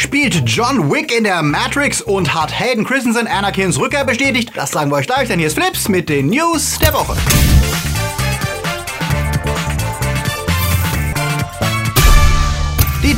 Spielt 0.00 0.48
John 0.48 0.90
Wick 0.90 1.14
in 1.14 1.24
der 1.24 1.42
Matrix 1.42 2.00
und 2.00 2.32
hat 2.32 2.58
Hayden 2.58 2.84
Christensen 2.86 3.26
Anakins 3.26 3.78
Rückkehr 3.78 4.02
bestätigt? 4.02 4.50
Das 4.54 4.70
sagen 4.70 4.90
wir 4.90 4.96
euch 4.96 5.06
gleich, 5.06 5.28
denn 5.28 5.38
hier 5.38 5.48
ist 5.48 5.58
Flips 5.58 5.90
mit 5.90 6.08
den 6.08 6.28
News 6.28 6.78
der 6.78 6.94
Woche. 6.94 7.18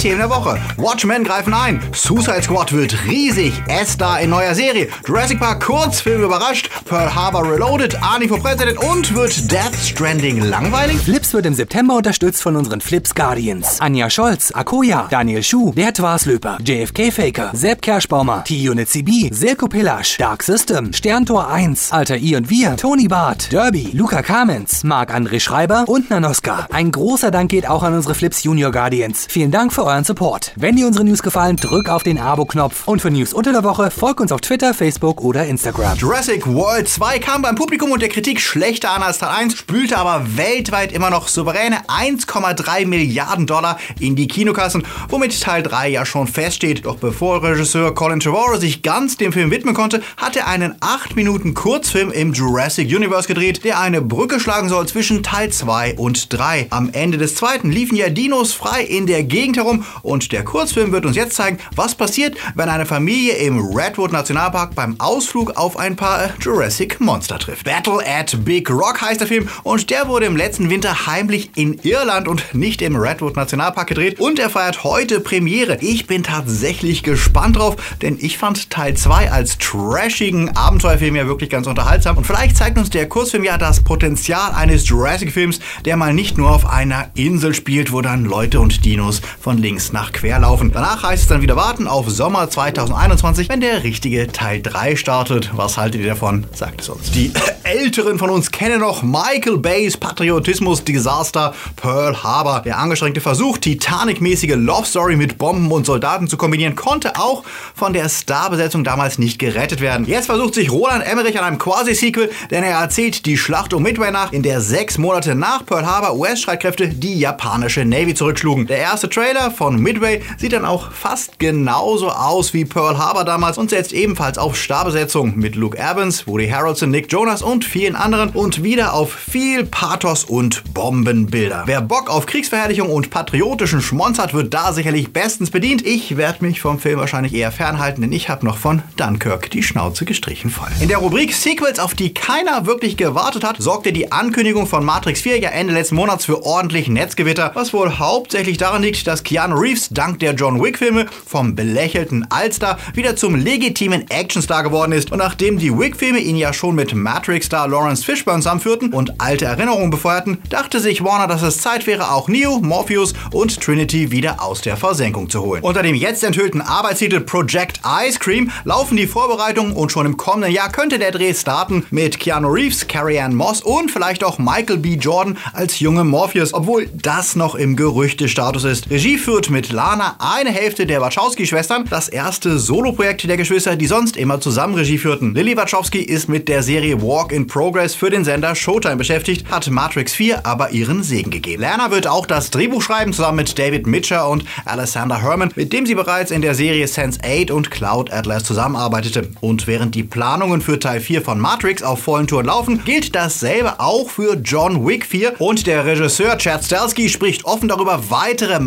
Themen 0.03 0.19
der 0.19 0.31
Woche. 0.31 0.59
Watchmen 0.79 1.23
greifen 1.23 1.55
ein. 1.55 1.81
Suicide 1.95 2.43
Squad 2.43 2.73
wird 2.73 3.05
riesig. 3.07 3.53
Esther 3.69 4.19
in 4.19 4.31
neuer 4.31 4.53
Serie. 4.53 4.89
Jurassic 5.07 5.39
Park 5.39 5.65
Kurzfilm 5.65 6.25
überrascht. 6.25 6.69
Pearl 6.87 7.15
Harbor 7.15 7.49
Reloaded. 7.49 8.03
Arnie 8.03 8.27
for 8.27 8.41
President. 8.41 8.79
Und 8.79 9.15
wird 9.15 9.53
Death 9.53 9.77
Stranding 9.81 10.41
langweilig? 10.41 10.99
Flips 10.99 11.33
wird 11.33 11.47
im 11.47 11.55
September 11.55 11.95
unterstützt 11.95 12.43
von 12.43 12.57
unseren 12.57 12.81
Flips 12.81 13.15
Guardians. 13.15 13.81
Anja 13.81 14.11
Scholz, 14.11 14.51
Akoya, 14.51 15.07
Daniel 15.09 15.45
Schuh, 15.45 15.71
Der 15.71 15.95
Twarslöper, 15.95 16.59
JFK 16.65 17.13
Faker, 17.13 17.51
Sepp 17.53 17.81
Kerschbaumer, 17.81 18.43
T-Unit 18.43 18.89
CB, 18.89 19.31
Silko 19.33 19.69
Pillasch, 19.69 20.19
Dark 20.19 20.43
System, 20.43 20.93
Sterntor 20.93 21.49
1, 21.49 21.93
Alter 21.93 22.17
I 22.17 22.35
und 22.35 22.51
Wir, 22.51 22.77
Tony 22.77 23.07
Barth, 23.07 23.53
Derby, 23.53 23.91
Luca 23.93 24.23
Kamens, 24.23 24.83
Marc-André 24.83 25.39
Schreiber 25.39 25.85
und 25.87 26.11
Nanoska. 26.11 26.67
Ein 26.73 26.91
großer 26.91 27.31
Dank 27.31 27.53
geht 27.53 27.69
auch 27.69 27.85
an 27.85 27.95
unsere 27.95 28.17
Flips 28.17 28.43
Junior 28.43 28.73
Guardians. 28.73 29.29
Vielen 29.31 29.53
Dank 29.53 29.73
für 29.73 29.92
euren 29.93 30.05
Support. 30.05 30.53
Wenn 30.57 30.77
dir 30.77 30.87
unsere 30.87 31.05
News 31.05 31.23
gefallen, 31.23 31.57
drück 31.57 31.91
auf 31.91 32.03
den 32.03 32.19
Abo-Knopf. 32.19 32.89
Und 32.89 33.03
für 33.03 33.11
News 33.11 33.35
unter 33.35 33.53
der 33.53 33.63
Woche 33.63 33.91
folg 33.91 34.21
uns 34.21 34.33
auf 34.33 34.41
Twitter, 34.41 34.73
Facebook 34.73 35.21
oder 35.21 35.45
Instagram. 35.45 35.99
Jurassic 35.99 36.47
World 36.47 36.89
2 36.89 37.19
kam 37.19 37.43
beim 37.43 37.57
Publikum 37.57 37.93
und 37.93 38.01
der 38.01 38.09
Kritik 38.09 38.41
schlechter 38.41 38.91
an 38.93 39.03
als 39.03 39.19
Teil 39.19 39.29
1, 39.29 39.55
spülte 39.55 39.99
aber 39.99 40.37
weltweit 40.37 40.93
immer 40.93 41.11
noch 41.11 41.29
souveräne 41.29 41.83
1,3 41.89 42.87
Milliarden 42.87 43.47
Dollar 43.47 43.79
in 44.01 44.17
die 44.17 44.29
Kinokassen, 44.29 44.83
womit 45.11 45.39
Teil 45.39 45.63
3 45.63 45.91
ja 45.91 46.07
schon 46.07 46.27
feststeht. 46.27 46.87
Doch 46.87 46.97
bevor 46.97 47.43
Regisseur 47.43 47.95
Colin 47.95 48.21
Trevorrow 48.21 48.59
sich 48.59 48.83
ganz 48.83 49.19
dem 49.19 49.33
Film 49.33 49.51
widmen 49.51 49.75
konnte, 49.75 50.03
hat 50.17 50.37
er 50.37 50.49
einen 50.49 50.75
8 50.81 51.17
Minuten 51.17 51.53
Kurzfilm 51.53 52.11
im 52.11 52.33
Jurassic 52.33 52.89
Universe 52.89 53.29
gedreht, 53.29 53.63
der 53.65 53.79
eine 53.79 54.01
Brücke 54.01 54.41
schlagen 54.41 54.71
soll 54.71 54.87
zwischen 54.89 55.23
Teil 55.23 55.51
2 55.51 55.97
und 55.99 56.33
3. 56.33 56.69
Am 56.71 56.89
Ende 56.95 57.19
des 57.19 57.35
zweiten 57.35 57.71
liefen 57.71 57.97
ja 57.97 58.09
Dinos 58.09 58.55
frei 58.55 58.83
in 58.83 59.07
der 59.07 59.23
Gegend 59.23 59.59
herum 59.59 59.82
und 60.03 60.33
der 60.33 60.45
Kurzfilm 60.45 60.93
wird 60.93 61.07
uns 61.07 61.17
jetzt 61.17 61.37
zeigen, 61.37 61.59
was 61.75 61.95
passiert, 61.95 62.37
wenn 62.55 62.69
eine 62.69 62.87
Familie 62.87 63.35
im 63.35 63.59
Redwood 63.59 64.13
Nationalpark 64.13 64.75
beim 64.75 64.97
Ausflug 64.99 65.57
auf 65.57 65.79
ein 65.79 65.97
paar 65.97 66.31
Jurassic 66.41 67.01
Monster 67.01 67.39
trifft. 67.39 67.65
Battle 67.65 68.01
at 68.07 68.45
Big 68.45 68.71
Rock 68.71 69.01
heißt 69.01 69.21
der 69.21 69.29
Film 69.29 69.49
und 69.63 69.91
der 69.91 70.09
wurde 70.09 70.27
im 70.27 70.37
letzten 70.37 70.71
Winter 70.71 71.07
heimlich 71.07 71.51
in 71.57 71.79
Irland 71.83 72.29
und 72.29 72.55
nicht 72.55 72.83
im 72.83 72.97
Redwood 72.97 73.37
Nationalpark 73.37 73.89
gedreht 73.89 74.21
und 74.21 74.39
er 74.39 74.51
feiert 74.51 74.85
heute 74.85 75.21
Premiere. 75.21 75.79
Ich 75.81 76.07
bin 76.07 76.23
tatsächlich 76.23 77.03
gespannt 77.03 77.57
drauf, 77.57 77.77
denn 78.03 78.19
ich 78.21 78.39
fand 78.39 78.71
Teil 78.71 78.95
2 78.95 79.31
als 79.31 79.59
trashigen 79.59 80.57
Abenteuerfilm 80.57 81.17
ja 81.17 81.27
wirklich 81.27 81.51
ganz 81.51 81.67
unterhaltsam 81.67 82.17
und 82.17 82.27
vielleicht 82.27 82.57
zeigt 82.57 82.79
uns 82.79 82.91
der 82.91 83.09
Kurzfilm 83.09 83.45
ja 83.45 83.59
das 83.59 83.83
Potenzial 83.83 84.53
eines 84.53 84.89
Jurassic-Films, 84.89 85.61
der 85.85 85.97
mal 85.97 86.15
nicht 86.15 86.39
nur 86.39 86.51
auf 86.51 86.67
einer 86.67 87.11
Insel 87.15 87.55
spielt, 87.55 87.93
wo 87.93 88.01
dann 88.01 88.25
Leute 88.25 88.61
und 88.61 88.85
Dinos 88.85 89.23
von 89.41 89.59
links 89.59 89.72
nach 89.93 90.13
quer 90.13 90.39
laufen. 90.39 90.71
Danach 90.73 91.03
heißt 91.03 91.23
es 91.23 91.29
dann 91.29 91.43
wieder 91.43 91.57
warten 91.57 91.87
auf 91.87 92.09
Sommer 92.11 92.49
2021, 92.51 93.49
wenn 93.49 93.61
der 93.61 93.85
richtige 93.85 94.27
Teil 94.27 94.61
3 94.61 94.97
startet. 94.97 95.51
Was 95.55 95.79
haltet 95.79 96.01
ihr 96.01 96.09
davon? 96.09 96.47
Sagt 96.53 96.81
es 96.81 96.89
uns. 96.89 97.11
Die 97.11 97.33
Älteren 97.65 98.19
von 98.19 98.31
uns 98.31 98.51
kennen 98.51 98.81
noch 98.81 99.03
Michael 99.03 99.59
Bays 99.59 99.97
Patriotismus-Desaster 99.97 101.55
Pearl 101.77 102.23
Harbor. 102.23 102.61
Der 102.61 102.79
angestrengte 102.79 103.21
Versuch, 103.21 103.59
Titanic-mäßige 103.59 104.57
Love 104.57 104.87
Story 104.87 105.17
mit 105.17 105.39
Bomben 105.39 105.71
und 105.71 105.87
Soldaten 105.87 106.29
zu 106.29 106.37
kombinieren, 106.37 106.75
konnte 106.75 107.17
auch 107.17 107.45
von 107.75 107.93
der 107.93 108.09
Starbesetzung 108.09 108.85
damals 108.85 109.19
nicht 109.19 109.39
gerettet 109.39 109.81
werden. 109.81 110.07
Jetzt 110.07 110.27
versucht 110.27 110.55
sich 110.55 110.71
Roland 110.71 111.07
Emmerich 111.07 111.39
an 111.39 111.45
einem 111.45 111.59
Quasi-Sequel, 111.59 112.31
denn 112.51 112.65
er 112.65 112.79
erzählt 112.79 113.27
die 113.27 113.39
Schlacht 113.39 113.73
um 113.73 113.83
Midway 113.83 114.11
nach, 114.11 114.33
in 114.33 114.43
der 114.43 114.61
sechs 114.61 114.99
Monate 114.99 115.35
nach 115.35 115.65
Pearl 115.65 115.87
Harbor 115.87 116.17
US-Streitkräfte 116.17 116.89
die 116.89 117.19
japanische 117.19 117.85
Navy 117.85 118.15
zurückschlugen. 118.15 118.67
Der 118.67 118.79
erste 118.79 119.09
Trailer 119.09 119.51
von 119.63 119.81
Midway 119.81 120.21
sieht 120.39 120.55
dann 120.55 120.65
auch 120.65 120.91
fast 120.91 121.39
genauso 121.39 122.11
aus 122.11 122.53
wie 122.53 122.65
Pearl 122.65 122.99
Harbor 122.99 123.25
damals 123.25 123.59
und 123.59 123.71
setzt 123.71 123.93
ebenfalls 123.93 124.37
auf 124.37 124.57
Starbesetzung 124.57 125.37
mit 125.37 125.55
Luke 125.55 125.79
Evans, 125.79 126.27
Woody 126.27 126.49
Harrelson, 126.49 126.91
Nick 126.91 127.13
Jonas 127.13 127.43
und 127.43 127.65
vielen 127.65 127.95
anderen 127.95 128.31
und 128.31 128.65
wieder 128.65 128.93
auf 128.93 129.15
viel 129.15 129.65
Pathos 129.65 130.25
und 130.25 130.75
Bombenbilder. 130.75 131.63
Wer 131.67 131.81
Bock 131.81 132.11
auf 132.11 132.27
Kriegsverherrlichung 132.27 132.91
und 132.91 133.11
patriotischen 133.11 133.81
Schmonz 133.83 134.19
hat, 134.19 134.35
wird 134.35 134.53
da 134.53 134.73
sicherlich 134.73 135.13
bestens 135.13 135.53
bedient. 135.53 135.87
Ich 135.87 136.17
werde 136.17 136.45
mich 136.45 136.61
vom 136.61 136.81
Film 136.81 136.99
wahrscheinlich 136.99 137.33
eher 137.33 137.53
fernhalten, 137.53 138.01
denn 138.01 138.11
ich 138.11 138.29
habe 138.29 138.45
noch 138.45 138.59
von 138.59 138.83
Dunkirk 138.97 139.49
die 139.53 139.63
Schnauze 139.63 140.05
gestrichen 140.05 140.51
voll. 140.51 140.71
In 140.81 140.89
der 140.89 140.99
Rubrik 140.99 141.33
Sequels, 141.35 141.79
auf 141.79 141.95
die 141.95 142.13
keiner 142.13 142.67
wirklich 142.67 142.97
gewartet 142.97 143.45
hat, 143.45 143.59
sorgte 143.63 143.93
die 143.93 144.11
Ankündigung 144.11 144.67
von 144.67 144.85
Matrix 144.85 145.21
4 145.21 145.39
ja 145.39 145.51
Ende 145.51 145.73
letzten 145.73 145.95
Monats 145.95 146.25
für 146.25 146.45
ordentlich 146.45 146.89
Netzgewitter, 146.89 147.53
was 147.55 147.73
wohl 147.73 148.01
hauptsächlich 148.01 148.57
daran 148.57 148.83
liegt, 148.83 149.07
dass 149.07 149.23
Keanu 149.23 149.52
Reeves 149.59 149.89
dank 149.91 150.19
der 150.21 150.35
John 150.35 150.63
Wick-Filme 150.63 151.07
vom 151.27 151.55
belächelten 151.55 152.27
Allstar 152.31 152.79
wieder 152.95 153.17
zum 153.17 153.35
legitimen 153.35 154.05
Actionstar 154.11 154.63
geworden 154.63 154.93
ist. 154.93 155.13
Und 155.13 155.19
nachdem 155.19 155.59
die 155.59 155.77
Wick-Filme 155.77 156.19
ihn 156.19 156.37
ja 156.37 156.53
schon 156.53 156.75
mit 156.75 156.95
Matrix-Star 156.95 157.69
Lawrence 157.69 158.05
Fishburne 158.05 158.41
zusammenführten 158.41 158.93
und 158.93 159.21
alte 159.21 159.45
Erinnerungen 159.45 159.91
befeuerten, 159.91 160.39
dachte 160.49 160.81
sich 160.81 161.05
Warner, 161.05 161.27
dass 161.27 161.43
es 161.43 161.59
Zeit 161.59 161.87
wäre, 161.87 162.11
auch 162.13 162.29
Neo, 162.29 162.59
Morpheus 162.61 163.15
und 163.33 163.61
Trinity 163.61 164.11
wieder 164.11 164.43
aus 164.43 164.61
der 164.61 164.77
Versenkung 164.77 165.29
zu 165.31 165.43
holen. 165.43 165.63
Unter 165.63 165.83
dem 165.83 165.95
jetzt 165.95 166.25
enthüllten 166.25 166.61
Arbeitstitel 166.61 167.21
Project 167.21 167.81
Ice 168.07 168.19
Cream 168.19 168.51
laufen 168.65 168.97
die 168.97 169.07
Vorbereitungen 169.07 169.73
und 169.73 169.93
schon 169.93 170.07
im 170.07 170.17
kommenden 170.17 170.53
Jahr 170.53 170.71
könnte 170.71 170.99
der 170.99 171.11
Dreh 171.11 171.35
starten 171.35 171.87
mit 171.91 172.19
Keanu 172.19 172.49
Reeves, 172.49 172.87
Carrie 172.89 173.21
Ann 173.21 173.35
Moss 173.35 173.63
und 173.63 173.91
vielleicht 173.91 174.25
auch 174.25 174.39
Michael 174.39 174.79
B. 174.79 174.95
Jordan 174.95 175.39
als 175.53 175.81
junge 175.81 176.05
Morpheus, 176.05 176.55
obwohl 176.55 176.89
das 176.93 177.37
noch 177.37 177.55
im 177.55 177.77
Gerüchtestatus 177.77 178.65
ist. 178.65 178.91
Regie 178.91 179.19
führt 179.33 179.49
mit 179.49 179.73
Lana, 179.73 180.17
eine 180.19 180.51
Hälfte 180.51 180.85
der 180.85 181.01
Wachowski-Schwestern, 181.01 181.87
das 181.89 182.11
erste 182.11 182.59
Soloprojekt 182.59 183.27
der 183.27 183.39
Geschwister, 183.39 183.77
die 183.77 183.87
sonst 183.87 184.19
immer 184.19 184.43
zusammen 184.43 184.75
Regie 184.75 184.99
führten. 184.99 185.35
Lily 185.35 185.57
Wachowski 185.57 186.01
ist 186.01 186.29
mit 186.29 186.49
der 186.49 186.63
Serie 186.63 187.01
Walk 187.01 187.33
in 187.33 187.47
Progress 187.47 187.95
für 187.95 188.11
den 188.11 188.27
Sender 188.27 188.55
Showtime 188.55 188.97
beschäftigt, 188.97 189.51
hat 189.51 189.71
Matrix 189.71 190.13
4 190.13 190.45
aber 190.45 190.73
ihren 190.73 191.03
Segen 191.03 191.31
gegeben. 191.31 191.63
Lerner 191.63 191.91
wird 191.91 192.07
auch 192.07 192.27
das 192.27 192.51
Drehbuch 192.51 192.83
schreiben, 192.83 193.15
zusammen 193.15 193.39
mit 193.39 193.59
David 193.59 193.87
Mitcher 193.87 194.29
und 194.29 194.45
Alexander 194.67 195.23
Herman, 195.23 195.51
mit 195.55 195.73
dem 195.73 195.87
sie 195.87 195.95
bereits 195.95 196.31
in 196.31 196.43
der 196.43 196.55
Serie 196.55 196.85
Sense8 196.85 197.53
und 197.53 197.71
Cloud 197.71 198.13
Atlas 198.13 198.45
zusammenarbeitete. 198.45 199.31
Und 199.41 199.67
während 199.67 199.95
die 199.95 200.03
Planungen 200.03 200.61
für 200.61 200.79
Teil 200.79 201.01
4 201.01 201.23
von 201.23 201.41
Matrix 201.41 201.83
auf 201.83 202.03
vollen 202.03 202.27
Touren 202.27 202.47
laufen, 202.47 202.85
gilt 202.85 203.15
dasselbe 203.15 203.81
auch 203.81 204.11
für 204.11 204.35
John 204.35 204.87
Wick 204.87 205.07
4 205.07 205.41
und 205.41 205.67
der 205.67 205.87
Regisseur 205.87 206.37
Chad 206.37 206.65
Stahelski 206.65 207.09
spricht 207.09 207.47
offen 207.47 207.69
darüber, 207.69 208.11
weitere 208.11 208.61